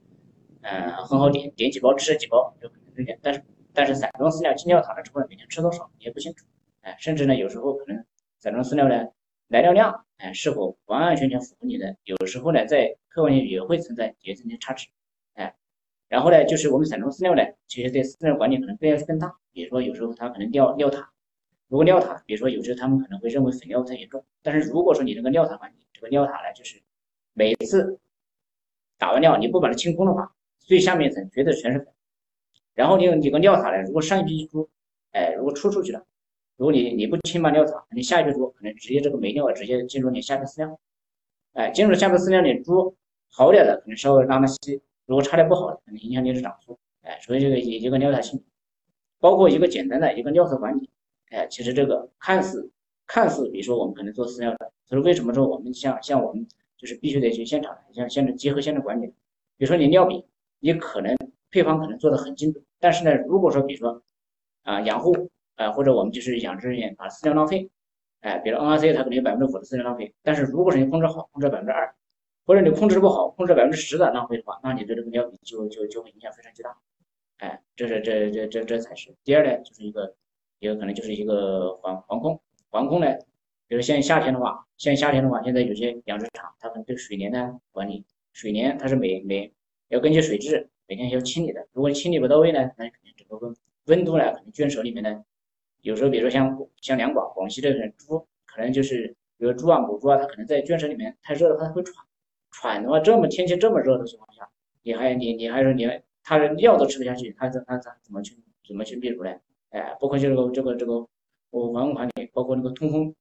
[0.62, 6.46] 呃，很好点点几包吃几包，有可能这点，但是但是散装饲料进料塔了之后，每天吃多少你也不清楚，
[6.82, 8.06] 哎，甚至呢，有时候可能
[8.38, 9.08] 散装饲料呢
[9.48, 14.90] 来料量，哎，是否完完全全符合你的，有时候呢，在客观上也会存在也存的差池，
[16.08, 19.36] 然后呢，就是我们散装饲料呢，其实对饲料管理可能更要求更大。
[19.52, 21.12] 比如说，有时候它可能尿尿塔，
[21.68, 26.82] 如果尿塔，比如说有时候他们可能会认为粉尿太严重，但是如果说你这个尿塔管理，这个尿塔呢，就是
[27.34, 28.00] 每次
[28.98, 31.88] 打完尿你不把它清空的话，最下面层绝对全是粉。
[32.74, 34.70] 然后你你个尿塔呢，如果上一批猪，
[35.12, 36.06] 哎，如果出出去了，
[36.58, 40.80] 如果你你不清把尿塔，你下一批猪可能直接这个没尿直接进入你下面饲料，
[41.54, 42.96] 哎，进入下面饲料你猪
[43.32, 48.44] 好点的可能稍微拉拉稀，如果差点不好，可能影响你的长速，哎，所以这个也一个尿塔清。
[49.20, 50.90] 包括一个简单的一个尿素管理，
[51.30, 52.70] 哎，其实这个看似
[53.08, 56.46] 看似，比如说我们可能做饲料的，所以为什么说我们像像我们
[56.78, 59.08] 就是必须得去现场，像现场结合现场管理，
[59.58, 60.26] 比如说你尿比，
[60.60, 61.16] 你可能
[61.50, 64.04] 配方可能做的很精准，但是呢，如果说比如说
[64.64, 67.70] 啊养护啊或者我们就是养殖人员把饲料浪费，
[68.20, 71.96] 哎，比如 NRC 它可能有百分之五的饲料浪费，但是如果是你控制好，控制百分之二，
[72.46, 76.78] 或者你控制不好，控制百分之十的浪费的话，那你对这个尿比就就就会影响非常巨大。
[77.38, 80.16] 哎，这是这这这这才是第二呢，就是一个
[80.60, 83.08] 一个可能就是一个环环控环控呢，
[83.68, 89.52] 比如像夏天的话，像夏天的话，现在有些养殖场它可能对水帘呢管理，水帘它是每每
[89.90, 93.56] 要根据水质每天要清理的，如果你清理不到位呢，那肯定整个温
[93.86, 95.26] 温度呢，可能圈舍里面呢，
[95.82, 102.06] 有时候比如说像像两广广西这边猪，可能就是比如猪啊母猪啊，它可能在圈舍里面太热的话它会喘，
[102.56, 104.50] 喘的话这么天气这么热的情况下，
[104.82, 105.90] 你还你你还说你。
[106.28, 108.36] 他的尿都吃不下去，他他他怎么去
[108.68, 109.30] 怎么去泌乳呢？
[109.70, 111.08] 哎，包括这个这个这个
[111.52, 113.14] 我环控管理，包括那个通风，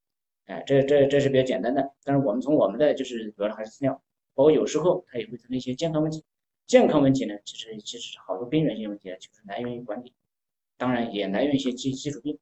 [0.47, 1.93] 哎，这这这是比较简单的。
[2.03, 4.03] 但是我们从我们的就是主要的还是饲料，
[4.35, 6.25] 包括有时候它也会存在一些健康问题。
[6.67, 10.15] 健康问题呢，其实其实是好多边缘性问题，就是来源于管理，
[10.79, 12.39] 当然也来源于一些基基础病，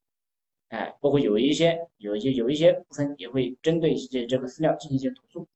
[0.69, 5.49] 哎，包括有一些有一些有一些部分也会针对一些这个饲料进行一些投诉，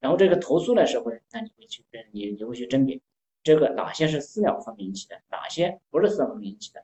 [0.00, 3.00] 然后这个投诉的时候呢，那你会去你你会去甄别。
[3.42, 6.82] 这个哪些是饲料方面引起的，哪些不是饲料方面引起的？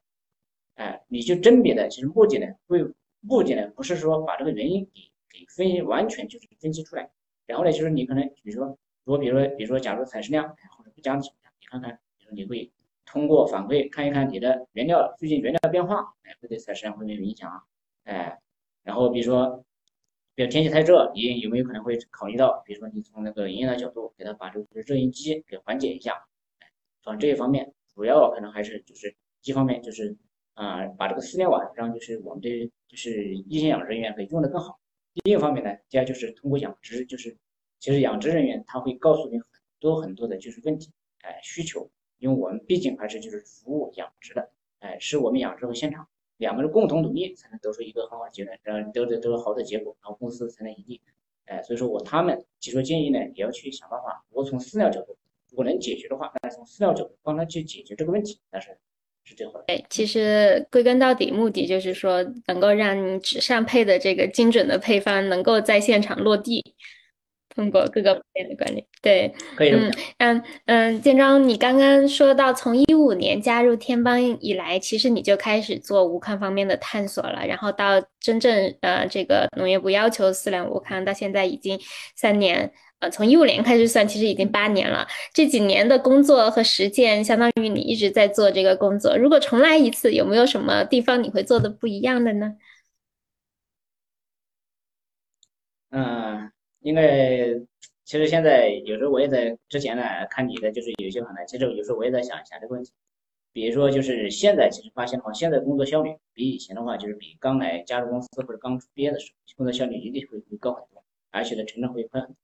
[0.74, 2.84] 哎，你就甄别的，其实目的呢，为
[3.20, 7.10] 目的呢，不是说把这个原因给给分析完全就是分析出来，
[7.46, 12.70] 然后呢，就是你可能比如说，如果比如说比如说，假如采食量或者不降的情况下，你看看，比如说你会
[13.06, 17.62] 通过反馈看一看你的原料最近原料的变化，哎，会对采食量会没有影响啊？
[18.04, 18.38] 哎，
[18.82, 19.64] 然后比如说，
[20.40, 26.14] 比如天气太热，你有没有可能会考虑到，比如说你从那个营业的角度给它把这个热应激给缓解一下？
[27.02, 30.16] 从这一方面，主要可能还是就是一方面就是
[30.54, 34.80] 啊，把这个饲料啊，让就是我们的就是一线养殖人员可以用的更好。
[35.24, 37.36] 另一方面呢，第二就是通过养殖，就是
[37.78, 39.46] 其实养殖人员他会告诉你很
[39.78, 46.08] 多很多的就是问题，哎，需求，因为我们毕竟还是就是服务养殖的，哎，是我们养殖和现场
[46.40, 51.00] 两个人共同努力才能得出一个很好的结论，然后得得得好的结果，然后公司才能盈利。
[51.44, 54.24] 哎，所以说我他们提出建议呢，也要去想办法。
[54.30, 55.16] 如果从饲料角度。
[55.52, 58.68] 如果能解决的话，那从饲料角度帮他去解决这个问题，那是
[59.24, 59.64] 是最好的。
[59.66, 66.76] 对，其实归根到底，目的就是说，能够让你纸上配的这个精准的配方，能够在现场落地。
[67.54, 69.70] 通过各个方面的管理，对，可以。
[69.70, 81.78] 嗯嗯嗯，建章，你刚刚说到从一五年加入天邦以来，其实你就开始做无抗方面的探索了，然后到真正呃这个农业部要求饲料无抗，到现在已经
[82.14, 82.72] 三年。
[83.00, 85.08] 呃，从一五年开始算，其实已经八年了。
[85.32, 89.16] 这几年的工作和实践，相当于你一直在做这个工作。
[89.16, 92.52] 如果重来一次，有没有什么地方你会做的不一样的呢？
[95.90, 97.48] 嗯，应该
[98.04, 102.92] 其实现在有时候我也在之前呢看你的，就是有些可能，其实有时候我也在想一下这个问题。
[103.52, 112.36] 比如说就是现在其实发现的话，现在工作效率比以前的话，就是比刚来加入公司或者刚毕业的时候，工作效率一定会会高很多，而且呢成长会快很多。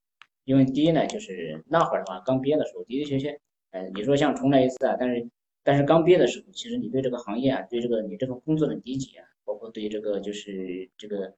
[0.44, 3.38] 因为第一呢，就是那会儿的话，刚毕业的时候的的确确，
[3.70, 5.28] 呃，你说像重来一次啊，但是
[5.64, 11.34] 但是刚毕业的时候，其实你对这个行业啊，对这个你这个工作的理解啊，包括对这个就是这个，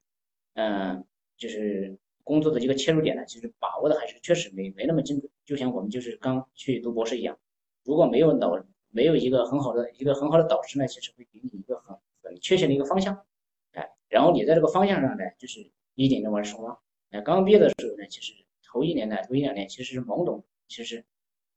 [0.55, 1.05] 嗯，
[1.37, 1.97] 就是
[2.29, 5.31] 工作的一个切入点呢，其实把握的还是确实没没那么精准。
[5.47, 7.39] 就像我们就是刚去读博士一样，
[7.85, 13.25] 如果没有导没有一个很好的一个很好的导师呢，其实会给你一个很很确切的一个方向，
[13.73, 16.79] 哎，然后你在这个方向上呢，就是一点点往上挖。
[17.09, 21.03] 哎，刚毕业的时候呢，其实头一年呢，头一两年其实是懵懂，其实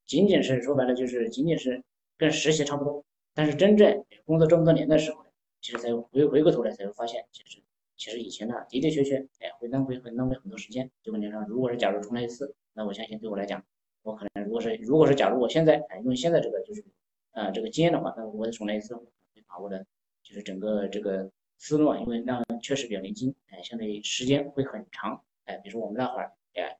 [0.05, 1.84] 仅仅是说白了就是仅仅是
[2.17, 3.03] 跟实习差不多。
[3.34, 5.29] 但是真正工作这么多年的时候呢，
[5.62, 7.62] 其实才回回过头来才会发现，其实
[8.01, 10.89] 其实以前呢的的确确，哎，会浪费会浪费很多时间。
[11.03, 13.63] 就问题上，如果是假如重来一次，那我相信对我来讲，
[14.01, 16.83] 我可能如果是如果是假如我现在哎用现在这个就是
[17.29, 19.03] 啊这个经验的话，那我重来一次，会
[19.47, 19.85] 把握的
[20.23, 26.75] 就是整个这个思路啊，因为那确实比较年轻，哎，相对于时间会很长，哎，比如说我们那会儿，哎，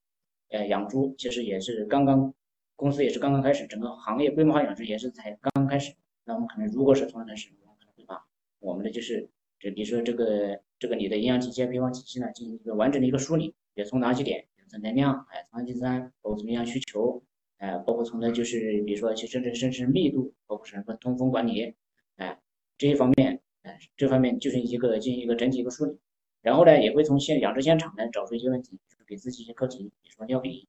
[0.50, 2.34] 呃养猪其实也是刚刚
[2.76, 5.94] 公司也是刚刚开始，整个行业规模化养殖也是才刚刚开始，
[6.26, 8.26] 那我们可能如果是从头开始，我们可能会把
[8.58, 9.30] 我们的就是
[9.60, 14.48] 这比如说这个这个你的营养体系、配方体系呢进行一个完整的一个梳理，也从哪几点。
[14.82, 17.22] 能量，哎，氨基酸，包括从营养需求，
[17.58, 21.76] 哎，包括从的就是，比如说，其实这甚至密度，包括什么通风管理，
[22.16, 22.40] 哎，
[22.78, 26.00] 这一方面，哎，这方面就是一个进行一个整体一个梳理。
[26.42, 30.68] 然后呢，也会从现养殖现场呢找出一些问题，就是给自己一些课题，比如说尿比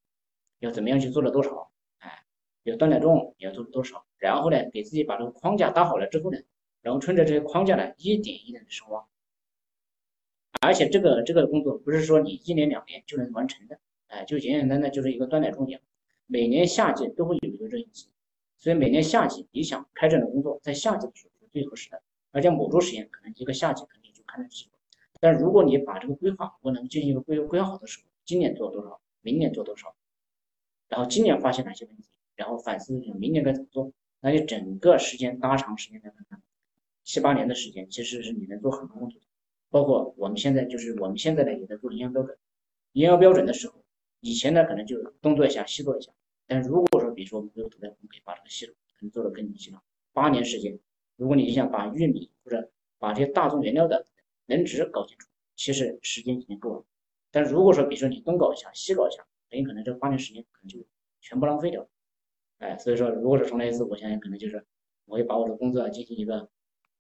[0.58, 2.24] 要怎么样去做了多少，哎，
[2.64, 4.04] 要断奶重也要做了多少。
[4.18, 6.38] 然后呢，给自己把这个框架搭好了之后呢，
[6.82, 9.06] 然后顺着这些框架呢，一点一点的深挖。
[10.62, 13.78] 而且这个这个工作不是说你一年两年就能完成的。
[14.06, 15.80] 哎，就简简单单就是一个断奶重点，
[16.26, 18.08] 每年夏季都会有一个热应期，
[18.58, 22.00] 所以每年夏季你想开展的工作，在夏季的时候是最合适的。
[22.30, 24.70] 而且母猪实验可能一个夏季肯定就开展机会，
[25.18, 29.94] 但如果你把这个规划我能进行一个规规划好的时候，今年做多少，明年做多少，
[30.88, 32.04] 然后今年发现哪些问题，
[32.36, 36.40] 然后反思明年该怎么做，那你整个时间拉长时间来看，
[37.02, 39.26] 七八年的时间其实是你能做很多工作的，
[39.72, 42.38] 包括我们现在就是我们现在呢也在做营养标准，
[42.92, 43.74] 营养标准的时候。
[44.24, 46.12] 以前呢，可能就东做一下，西做一下。
[46.46, 49.82] 但如果说，比如说我们这个土我们可以把这个系统可能做得更精细了。
[50.12, 50.78] 八年时间，
[51.16, 54.06] 如果你想把玉米或者把这些大宗原料的
[54.46, 56.84] 能值搞清楚，其实时间已经够了。
[57.32, 60.78] 但如果说，比如说你东搞一下，西搞一下，很有可能这八年时间可能就
[61.20, 61.88] 全部浪费掉了。
[62.58, 64.64] 哎，所以说，如果是重来一次，我相信可能就是
[65.06, 66.48] 我会把我的工作进行一个。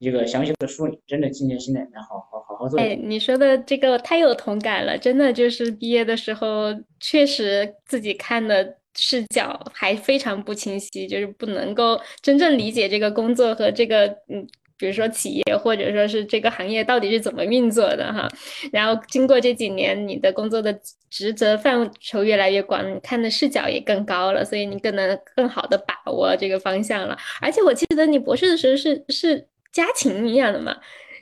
[0.02, 2.76] 一个详细的梳理，真的静下心来，来好好好好做。
[2.80, 14.44] 哎，你说的这个太有同感了，真的就是毕业的时候，确实自己看的视角还非常不清晰，就是不能够真正理解这个工作和这个嗯，
[14.76, 18.28] 比如说企业或者说是这个行业到底是怎么运作的哈。
[18.72, 20.76] 然后经过这几年，你的工作的
[21.10, 27.16] 职责范畴越来越广，看的视角也更高了，所以你更能更好的把握这个方向了。
[27.40, 29.46] 而且我记得你博士的时候是是。
[29.72, 30.76] 家禽营养的嘛，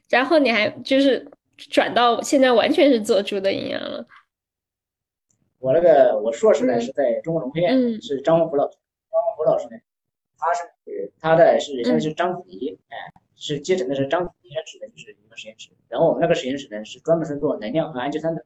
[0.09, 4.05] 然后你还就是转到现在完全是做猪的营养了。
[5.59, 8.77] 我那个我硕士呢是在中国农科院，是张文虎老师。
[9.11, 9.79] 张文虎老师呢，
[10.37, 12.97] 他是他的是现在是章子怡，哎，
[13.37, 15.71] 是继承的是章子怡实验室的就是一个实验室。
[15.89, 18.45] 然后我们那个实验室呢是专门是做能量和氨基酸的，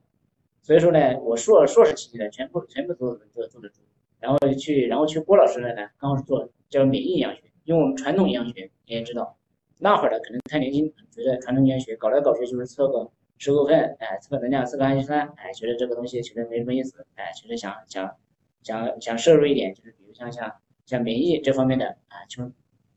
[0.61, 3.81] 所以说呢，我硕硕士期间呢全部全部做做做的猪。
[4.19, 9.37] 然后去然后去郭老师那呢，刚好是做叫免疫营养学，因为我们传统营养学你也知道。
[9.85, 18.17] 那会儿的可能太年轻，觉得传统医学搞来搞去就是测个十个份，哎，测个能量，测个氨基酸，哎，觉得这个东西其实没什么意思，哎，其实想想
[18.63, 20.51] 想想摄入一点，就是比如像像
[20.87, 22.51] 像免疫这方面的啊，就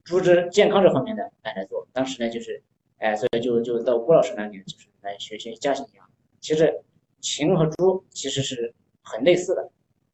[0.05, 1.85] 猪只健康这方面的来来做。
[1.91, 2.63] 当时呢就是，
[2.99, 6.09] 哎，所以就就到郭老师那里，就是来学习家禽营养。
[6.39, 6.73] 其实
[7.19, 8.73] 禽和猪其实是
[9.03, 9.69] 很类似的，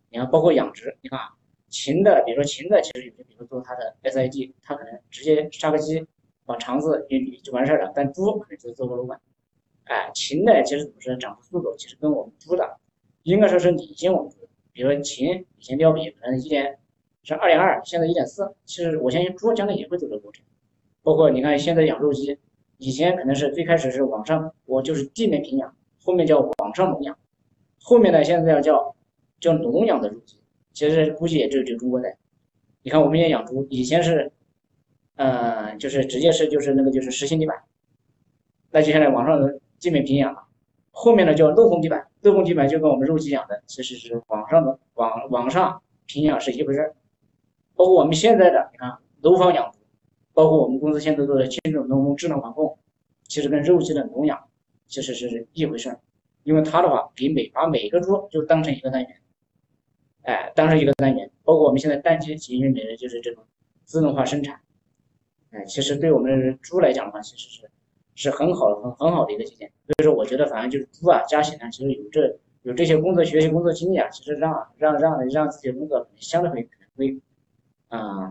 [0.09, 1.19] 你看包括养殖，你看
[1.69, 6.03] 禽的，比如说禽的，其实有些比如说做它的 SID，它可能直接杀个鸡。
[6.45, 9.19] 把肠子一捋就完事儿了，但猪可能就做个瘘管。
[9.85, 12.77] 哎，禽呢，其实怎么说，长速度其实跟我们猪的
[13.23, 14.37] 应该说是领先我们猪。
[14.71, 16.79] 比如说禽以前膘比可能一点
[17.23, 20.45] 是二点二，现在一点四，其实我相信猪将来也会走这个过程。
[21.01, 22.37] 包括你看现在养肉鸡，
[22.77, 27.17] 以前可能是最开始是网上，我就是地面平养，后面叫网上笼养，
[27.81, 28.95] 后面呢现在要叫
[29.39, 30.39] 叫笼养的肉鸡，
[30.73, 32.17] 其实估计也只有只有中国在。
[32.81, 34.31] 你看我们也养猪，以前是。
[35.15, 37.55] 嗯，就是直接是就是那个就是实心地板，
[38.71, 40.43] 那接下来往上的地面平养了，
[40.91, 46.95] 后面呢叫镂空地板，镂空地板就跟我们肉鸡养的其实是往上的往往上平养是一回事儿。
[47.75, 49.79] 包括我们现在的你看楼房养猪，
[50.33, 52.77] 包括我们公司现在做的精准农工智能防控，
[53.27, 54.39] 其实跟肉鸡的笼养
[54.87, 55.99] 其实是一回事儿，
[56.43, 59.21] 因为它的话给每把每个猪就当成一个单元，
[60.23, 63.43] 哎，当成一个单元，包括我们现在蛋鸡基因里的就是这种
[63.85, 64.59] 自动化生产，
[65.53, 67.69] 哎，其实对我们猪来讲的话，其实是
[68.15, 69.71] 是很好很很好的一个体现。
[69.87, 77.19] 所以说，我觉得反正就是猪啊，加禽呢，其实有这有这些工作学习工作经历啊，其实让让让让自己的工作相对会会
[77.89, 78.22] 啊。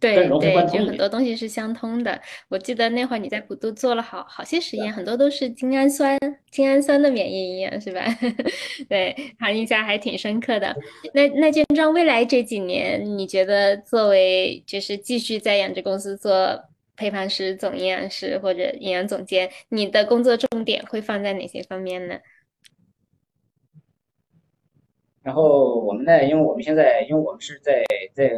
[0.00, 2.18] 对对，就很多东西是相通的。
[2.48, 6.18] 我记得那会儿你在普渡做了好好些实验，很多都是精氨酸、
[6.50, 8.02] 精氨酸的免疫营养，是吧？
[8.88, 10.74] 对，好，印象还挺深刻的。
[11.12, 16.64] 那那建章，未来这几年，你觉得作为就是继续在养殖公司做
[16.96, 22.18] 配方师、总营养师或者营养总监，你的工作重点会放在哪些方面呢？
[25.22, 27.84] 然后我们呢，因为我们现在，因为我们是在
[28.14, 28.30] 在。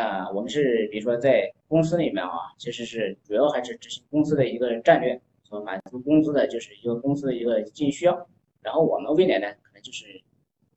[0.00, 8.28] 啊，我们是比如说在公司里面啊，其实是主要还是执行公司的一个战略，所满足公司的就是一个公司的一个经营需要。
[8.62, 10.22] 然后我们未来呢，可能就是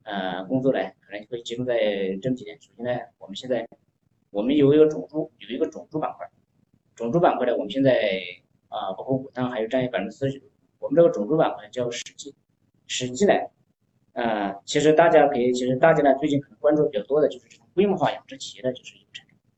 [0.02, 2.60] 呃工作呢，可能会集中在这么几点。
[2.60, 3.66] 首先呢，我们现在
[4.30, 6.28] 我们有一个种猪，有一个种猪板块，
[6.94, 8.20] 种猪板块呢，我们现在
[8.68, 10.42] 啊包括武当还有占有百分之四十。
[10.80, 12.34] 我们这个种猪板块叫史记，
[12.86, 13.32] 史记呢，
[14.12, 18.94] 呃，其实大家可以，其实大家呢最近可能关注比较多的就是这种规模化养殖企业的就是。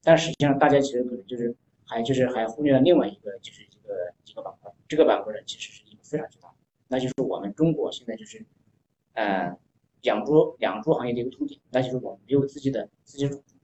[0.03, 1.53] 但实际上，大家其实可能就是
[1.85, 6.49] 还就是还忽略了另外一个就是一个一个板块，这个板块呢其实是一个非常巨大，
[6.87, 8.47] 那就是我们中国现在就是
[9.15, 9.59] 呃
[10.03, 13.57] 养猪养猪行业的一个痛点，那就是我们没有自己的自己种猪。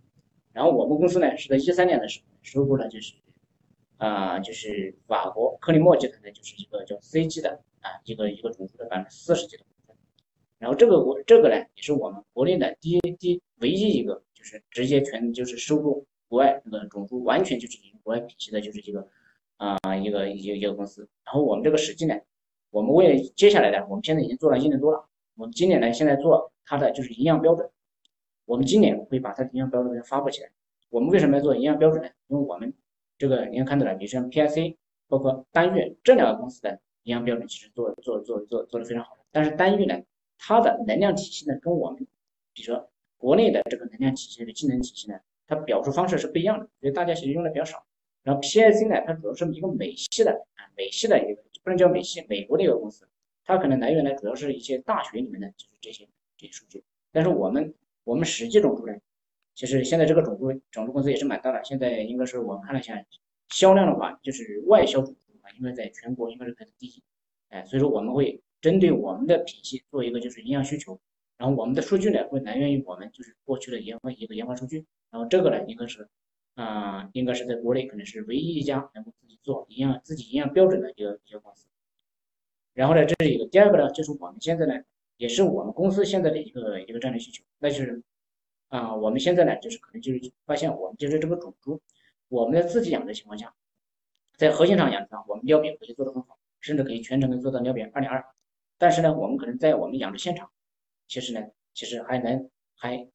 [0.53, 3.14] 然后我们公司呢是在一三年的时候收购了就是
[3.98, 9.96] 啊就是法国克利莫集团的就是一个叫 CG 的啊一个一个种猪的百分之四十几的股份。
[10.59, 16.05] 然后这个我这个呢也是我们国内的第一第唯一一个就是直接全就是收购。
[16.28, 19.07] 国外那个种猪完全就是国外品系的，就是一个
[19.59, 21.07] 啊一个一个一个公司。
[21.26, 22.18] 然后我们这个实际呢，
[22.70, 25.07] 我们为接下来的，我们现在已经做了一年多了。
[25.34, 27.68] 我们今年呢，现在做它的就是营养标准。
[28.47, 30.51] 我们今年会把它的营养标准发布起来。
[30.88, 32.09] 我们为什么要做营养标准呢？
[32.28, 32.72] 因为我们
[33.18, 34.76] 这个你看看到了，比如像 PIC，
[35.09, 39.18] 包括单月这两个公司的营养标准，其实做做做做做的非常好。
[39.30, 40.03] 但是单月呢，
[40.38, 42.07] 它的能量体系呢，跟我们
[42.55, 42.90] 比如说
[43.22, 45.16] 国内的这个能量体系的技能体系呢。
[45.46, 47.84] 它表述方式是不一样的，所以大家其实用的比较少。
[48.22, 53.06] 然后 PIC 呢，它主要是一个美系的啊，美系的一个不能叫美系，美国的一个公司，
[53.44, 56.82] 它可能来源呢主要是一些大学里面的就是这些这些数据。
[57.12, 58.94] 但是我们我们实际种猪呢，
[59.54, 63.04] 其实现在这个种猪种猪公司也是蛮大的，现在应该是我看了一下
[63.48, 67.02] 销量的话，就是外销种猪啊，应该在全国应该是排第一。
[67.50, 70.98] 哎，所以说我们会针对我们的品系做一个就是营养需求，
[71.38, 74.86] 然后我们的数据呢会来源于我们就是过去的研发一个研发数据。
[75.10, 76.08] 然后这个呢，应该是，
[76.54, 81.66] 啊，应该是在国内可能是唯一一家能够自己做营养、自己营养标准的一个一个公司。
[82.74, 83.46] 然后呢，这是一个。
[83.46, 84.74] 第二个呢，就是我们现在呢，
[85.18, 88.02] 也是我们公司现在的一个一个战略需求，那就是，
[88.68, 91.78] 啊，我们现在呢，就是可能就是发现我们就是这个种猪，
[92.28, 93.52] 我们在自己养的情况下，
[94.38, 98.24] 在核心厂养殖，我们尿比可以做得很好，甚至可以全程可以做到尿比二点二。
[98.78, 100.50] 但是呢，我们可能在我们养殖现场，
[101.07, 101.40] 其实呢，
[101.74, 103.09] 其实还能还。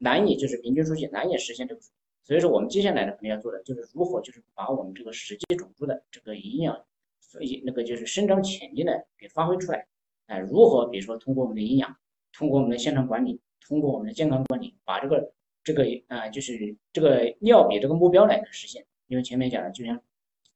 [0.00, 1.80] 难以就是平均数据难以实现这个，
[2.22, 6.84] 所以说我们接下来呢肯定要做的就是如何就是把我们这个实际种猪的这个营养，
[7.18, 9.88] 所以那个就是生长潜力呢给发挥出来，
[10.26, 11.96] 哎，如何比如说通过我们的营养，
[12.32, 15.32] 通过我们的现场管理，通过我们的健康管理，把这个
[15.64, 20.00] 这个啊就是这个尿比这个目标来实现，因为前面讲的就像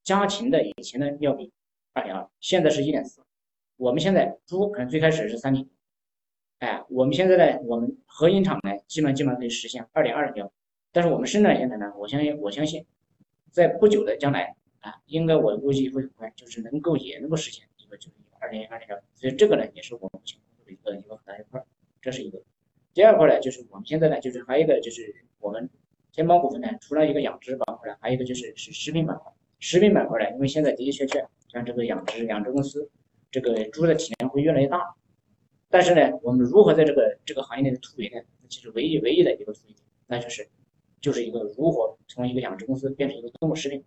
[0.04, 1.50] 家禽的以前的尿比
[1.94, 3.22] 二点二，现在是一点四，
[3.76, 5.66] 我们现在猪可能最开始是三点。
[6.62, 10.52] 哎，我们现在呢，我们核心厂呢，基本基本上可以实现二点二的标，
[10.92, 12.86] 但是我们生产线呢，我相信我相信，
[13.50, 21.60] 在不久的将来啊，应该我估计会很快，就是能够也能够实现一个就是二点二的标，所以这个呢，也是我们目前的一个一个很大一块，
[22.00, 22.40] 这是一个。
[22.94, 25.68] 第二块呢，就是我们现在呢，就是还有一个就是我们
[26.12, 29.32] 天猫股份呢，除了一个养殖板块呢，还有一个就是是食品板块。
[29.58, 32.88] 食品板块呢，因为现在的的确确像这个养殖养殖公司，
[33.32, 34.94] 这个猪的体量会越来越大。
[35.72, 38.20] 但是呢，我们如何在这个这个行业内的突围呢？
[38.50, 40.46] 其实唯一唯一的一个突围点，那就是
[41.00, 43.82] 就是一个如何从一个养殖公司变成一个动物食品。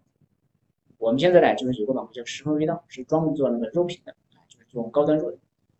[0.98, 5.38] 我们现在呢，就是有个板块叫食 phẩm 味道，是专门做那个肉品的啊，就是做高端肉的。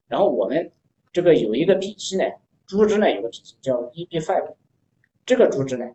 [0.08, 0.72] 然后我们
[1.12, 2.24] 这个有一个品系呢，
[2.68, 4.54] 猪脂呢有个品系叫 EP5，
[5.26, 5.86] 这个猪脂呢，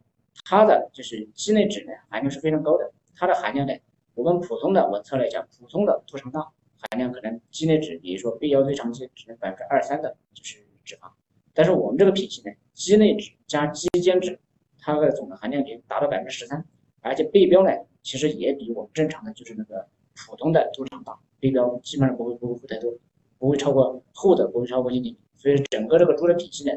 [0.45, 3.73] 它的就是鸡内脂呢含量是非常高的，它的含量呢，
[4.15, 6.53] 我们普通的我测了一下，普通的猪肠道。
[6.81, 11.11] 含量可能鸡内脂，比如说背腰最长期只能百分之二三的，就是脂肪。
[11.53, 14.39] 但是我们这个品系呢，鸡内脂加鸡间脂，
[14.79, 16.65] 它的总的含量已经达到百分之十三，
[17.01, 17.71] 而且背标呢
[18.03, 22.95] 其实也比我们正常的就是那个普通的猪场大，背标基本上不会不会太多，
[23.39, 26.73] 不会超过厚的不会超过一厘米，所以整个这个猪的品系呢，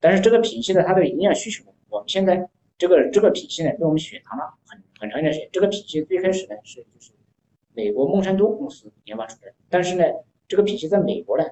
[0.00, 2.48] 但是这个品系呢，它的营养需求，我们现在
[2.78, 5.48] 这个这个品系呢，被我们血糖了很很长一段时间。
[5.52, 7.12] 这个品系最开始呢是就是
[7.74, 10.04] 美国孟山都公司研发出来的，但是呢，
[10.46, 11.44] 这个品系在美国呢，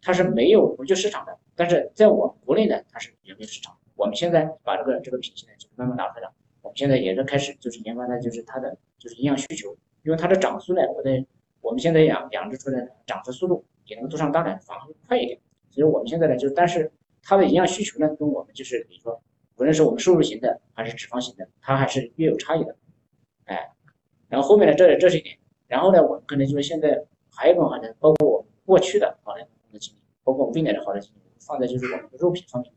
[0.00, 3.76] 它是没有国际市场的，但是在我们国内呢，它是有没有市场。
[3.96, 6.32] 我们现在把这个这个品系呢，就是慢慢拿出来了。
[6.62, 11.24] 我们现在也是开始就是研发的，就是它的就是营养需求，因为它的长速呢，我的
[11.60, 15.38] 我们现在养养殖出来的长出速度比那个杜尚大呢反而会快一点。
[15.70, 16.90] 所以我们现在呢，就但是
[17.22, 19.22] 它的营养需求呢，跟我们就是比如说，
[19.56, 22.74] 无论是我们瘦肉型的还是脂肪型的，它还是略有差异的。
[23.44, 23.70] 哎，
[24.28, 25.36] 然后后面呢，这这是一点。
[25.70, 32.72] 然后呢，我可能就是现在还有一种好的，包括我过去的好的工作经历，包括未来的好的经历，放在就是我们的肉品方面。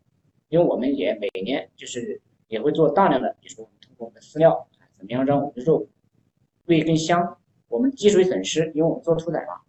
[0.50, 5.88] 因为我们也每年就是也会做大量的，比如说我们通过我们的饲料，怎么样让我们的肉
[6.66, 7.36] 味更香？
[7.68, 9.62] 我们积水损失，因为我们做屠宰嘛，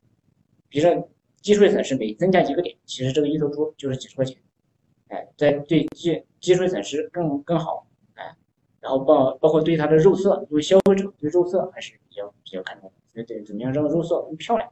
[0.68, 1.08] 比如说
[1.40, 4.36] 积水损失每增加一个点，其实这个一头猪就是几十块钱，
[5.08, 8.36] 哎，在对积积水损失更更好，哎，
[8.80, 14.68] 然后包包括对它的肉色，因为消费者对肉色还是比较比较看重的，对对怎么样让肉色更漂亮，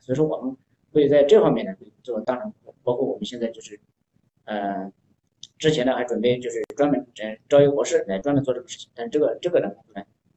[0.00, 0.56] 所以说我们
[0.92, 1.72] 会在这方面呢
[2.02, 3.80] 做大量，包括我们现在就是，
[4.44, 4.92] 嗯。
[5.56, 9.70] 之前呢还准备就是专门招招一个博士来专门做这个事情，但这个这个呢，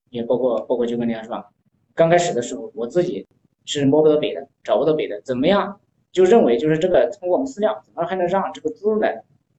[0.09, 1.49] 也包括包括就跟那样是吧？
[1.95, 3.25] 刚开始的时候我自己
[3.65, 5.79] 是摸不到北的，找不到北的，怎么样
[6.11, 9.07] 就认为就是这个通过我们饲料怎么还能让这个猪肉呢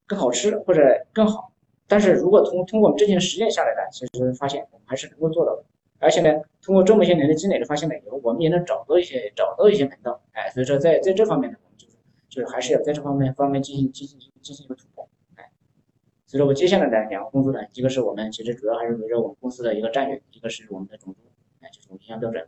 [0.06, 0.80] 更好吃或者
[1.12, 1.52] 更好？
[1.86, 5.64] 但是如果通通过我们之前实验下来的，其实发现我们还是能够做到的，
[5.98, 11.96] 而且呢，通过这么些年的积累的发现呢，以后我们也能找到一些找到一些门道，哎，所以说在在这方面呢，我们就是
[12.28, 15.08] 就是还是要在这方面方面进行进行进行一个突破。
[15.36, 15.50] 哎
[16.26, 21.20] 所以说，我接下来的两个工作呢，一个是我们其实主要还是围绕我们公司的一个战略，一个是我们的种猪，
[21.60, 22.46] 哎，就是我们营养标准。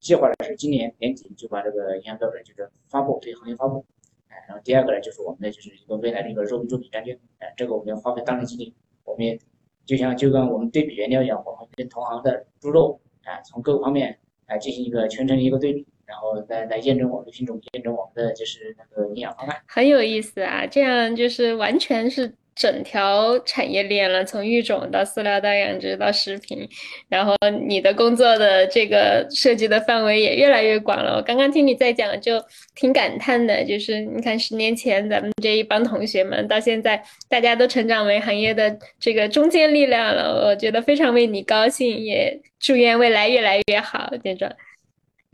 [0.00, 3.84] 计划呢是今年年底就把这个营养标准就是发布，对行业发布。
[4.28, 8.74] 哎，然后第二个呢就是我们的就是一个未来的一个肉品作品战略，哎，这个我们要花费大量精力。
[9.04, 9.38] 我们也
[9.84, 19.56] 就像就跟我们对比原料一样，我们跟同行的猪肉，啊，从各个方面来进行一个全程的一个对比，然后再来验证我们的品种，验证我们的就是那个营养方案。
[19.66, 22.34] 很有意思啊，这样就是完全是。
[22.54, 26.68] 整条产业链了，从育种到饲料到养殖到食品，
[27.08, 27.34] 然后
[27.66, 31.16] 你的工作的这个涉及的范围也越来越广了。
[31.16, 32.42] 我刚刚听你在讲，就
[32.74, 44.52] 挺感叹的，就是你看十年前咱们这一帮同学们，到现在大家都成长为行业的这个中坚力量了，我觉得非常为你高兴，也祝愿未来越来越好，店长。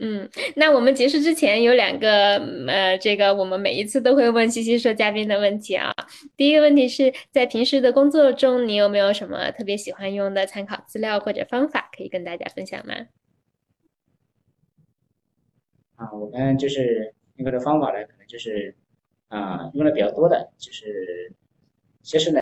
[0.01, 2.37] 嗯，那我们结束之前有两个，
[2.67, 5.93] 呃，这个我们每一次都会问西西说嘉宾的问题啊。
[6.37, 12.93] 第一个问题是在平时的工作中，你有没有什么特别喜欢用的参考资料或者方法可以跟大家分享吗？
[15.97, 18.73] 啊，我们就是用的方法呢，可能就是
[19.27, 21.33] 啊，用的比较多的，就是
[22.03, 22.39] 其实呢，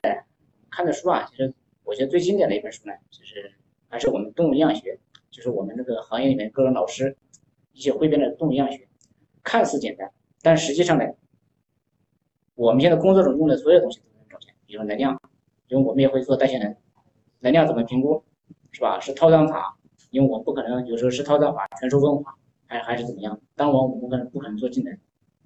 [0.69, 1.51] 看的书啊，其实
[1.83, 3.51] 我觉得最经典的一本书呢，就是
[3.89, 4.99] 还是我们动物营养学，
[5.31, 7.17] 就是我们这个行业里面各种老师。
[7.78, 8.88] 一些汇编的动物营养学，
[9.43, 10.11] 看似简单，
[10.41, 11.05] 但实际上呢，
[12.55, 15.21] 我们现在工作中用的所有东西都能找见，比如能量，
[15.67, 16.75] 因为我们也会做代谢能，
[17.39, 18.23] 能量怎么评估，
[18.71, 18.99] 是吧？
[18.99, 19.78] 是套装法，
[20.09, 23.39] 因为我不可能有时候是套装法全收分化，还还是怎么样？
[23.53, 24.97] 当然我们不可能不可能做技能，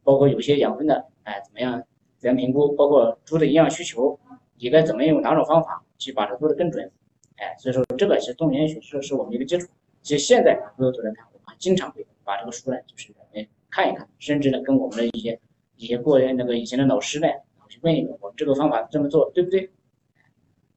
[0.02, 1.84] 包括有些养分的，哎，怎么样？
[2.18, 2.74] 怎样评估？
[2.76, 4.18] 包括猪的营养需求，
[4.56, 6.90] 你该怎么用哪种方法去把它做得更准？
[7.36, 9.68] 哎，所以说这个是动物营养学是是我们一个基础。
[10.02, 12.08] 其实现在回头来看，我们经常会。
[12.32, 15.38] 把这个书呢，就是哎看一看，甚至呢跟我们的一些
[15.76, 19.70] 一些过那个以前的老师呢，然后去问一问，我们这个方法这么做对不对？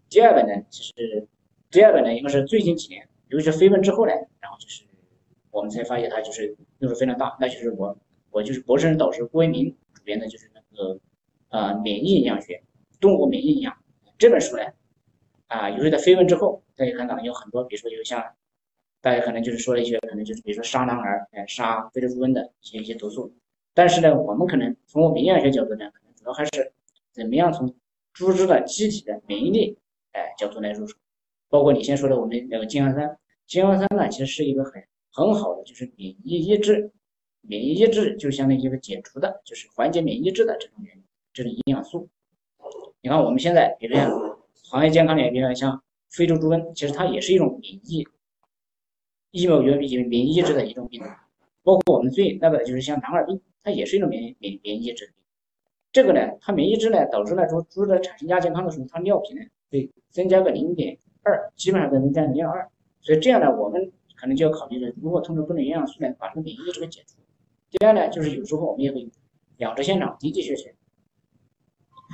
[0.09, 1.29] 第二个呢，其实
[1.71, 4.83] 第二个呢，应该是最近几年，尤其是飞奔之后呢，然后就是
[5.53, 7.37] 我们才发现它就是用处非常大。
[7.39, 7.97] 那就是我
[8.33, 10.99] 我就是博士生导师郭为民主编的，就是那个
[11.51, 12.65] 呃免疫营养学，
[13.01, 13.77] 动物免疫营养
[14.19, 14.65] 这本书呢，
[15.47, 18.35] 啊，尤其在飞奔之后，大家看到有很多，比如说有像。
[19.05, 23.31] 大家可能就是说了一些，可能就是比如说杀狼儿，哎，杀非洲猪瘟的一些一些毒素。
[23.75, 26.73] 但是呢，我们可能从我们营养学角度呢，可能主要还是
[27.13, 27.75] 怎么样从
[28.15, 29.77] 猪只的机体的免疫力，
[30.13, 30.97] 哎，角度来入手。
[31.51, 34.83] 包括你先说的我们那个精氨酸，精氨酸呢，其实是一个很
[35.13, 36.91] 很好的，就是免疫抑制，
[37.43, 40.99] 免疫抑制就相当于一个解除的，就是缓解免疫抑制的这种原
[41.35, 42.09] 这种营养素。
[43.03, 48.09] 你看我们现在，比如像行业健康里，比如像非洲猪瘟，其实它也是一种免疫。
[49.35, 51.03] 疫苗原免免疫抑制的一种病，
[51.65, 55.13] 包括我们最那个就是像狼耳病，它也是一种免免免疫抑制。
[55.91, 62.71] 这个呢，它免疫抑制呢，导致了说猪的产生亚健康的时候，它尿频呢会增加个零点二，基本上能增加零点二。
[63.01, 67.17] 所以这样呢，我们可能就要考虑了，如果通过多种营养素呢，把这个免疫力这个解除。
[67.73, 69.11] 第二呢，就是有时候我们也会
[69.57, 70.73] 养殖现场的的确确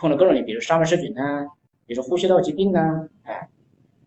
[0.01, 1.49] 碰到各种，比如沙门氏菌呐，
[1.85, 3.51] 比如呼吸道疾病呐，哎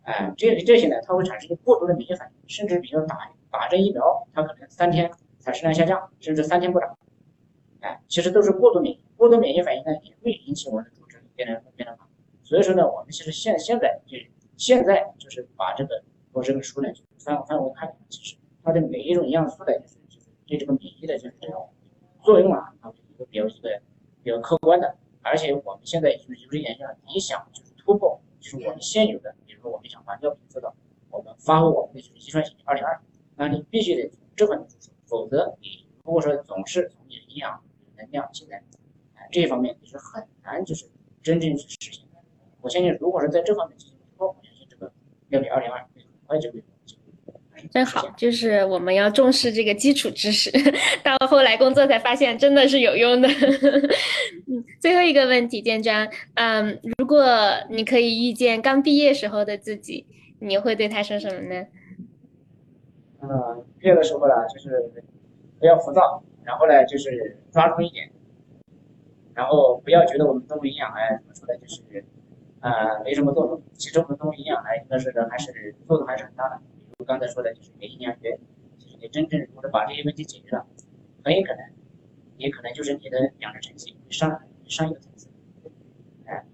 [0.04, 3.18] 哎，这这些呢，它会产生一个过度的免疫反应，甚至比如打
[3.50, 6.96] 打针疫苗，它可能三天产生量下降，甚至三天不长。
[7.80, 12.08] 哎，其实都是过度免疫，过度免疫反应呢，也会引起我们的组织变得变得好。
[12.42, 14.18] 所以说呢，我们其实现现在就
[14.56, 16.02] 现在就是把这个
[16.32, 21.70] 我这个书呢，就翻翻过看，其实它的每一种营养素的，就是就是对这个免疫的就是这种
[22.22, 23.80] 作用啊，它是一个比较一个
[24.22, 24.94] 比较客观的。
[25.22, 30.74] 而且我们现在就是就是研究，你想就是突破，是我们现有的，比如说我们想把药品做到
[31.10, 33.00] 我们发挥我们的就是遗传型二零二，
[33.36, 37.62] 那你必须得从这方面入手，否则你如果说总是从你的营养。
[37.96, 38.60] 能量现在，
[39.14, 40.84] 哎，这一方面你是很难，就是
[41.22, 42.18] 真正去实现的。
[42.60, 44.92] 我相信，如果是在这方面进行突破，我相信这个
[45.28, 46.60] 药品二零二会很快就会。
[47.70, 50.50] 真好，就是我们要重视这个基础知识，
[51.02, 53.28] 到后来工作才发现真的是有用的。
[54.46, 57.24] 嗯，最后一个问题，建章，嗯，如果
[57.70, 60.06] 你可以遇见刚毕业时候的自己，
[60.40, 61.66] 你会对他说什么呢？
[63.22, 64.90] 嗯，毕业的时候呢，就是
[65.58, 66.22] 不要浮躁。
[66.44, 68.10] 然后呢，就是抓住一点，
[69.32, 72.04] 然后不要觉得我们动物营养哎怎么说呢，就是
[72.60, 73.62] 啊没什么作用。
[73.72, 76.60] 其实我们动物营养呢，应该是还是作用还是很大的。
[77.04, 78.38] 刚才说的，就是没营养学，
[78.78, 80.66] 其实你真正如果把这些问题解决了，
[81.22, 81.64] 很有可能，
[82.36, 85.28] 也可能就是你的养殖成绩上上一个层次。
[86.26, 86.44] 哎，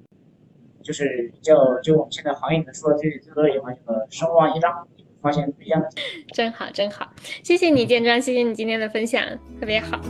[0.83, 4.87] 就是叫就我们现在行业里面说的最最多的一句话叫做“声望一张”。
[5.23, 5.91] 发现不一样的，
[6.33, 7.13] 真好，真好，
[7.45, 9.23] 谢谢你建庄，谢谢你今天的分享，
[9.61, 10.01] 特别好。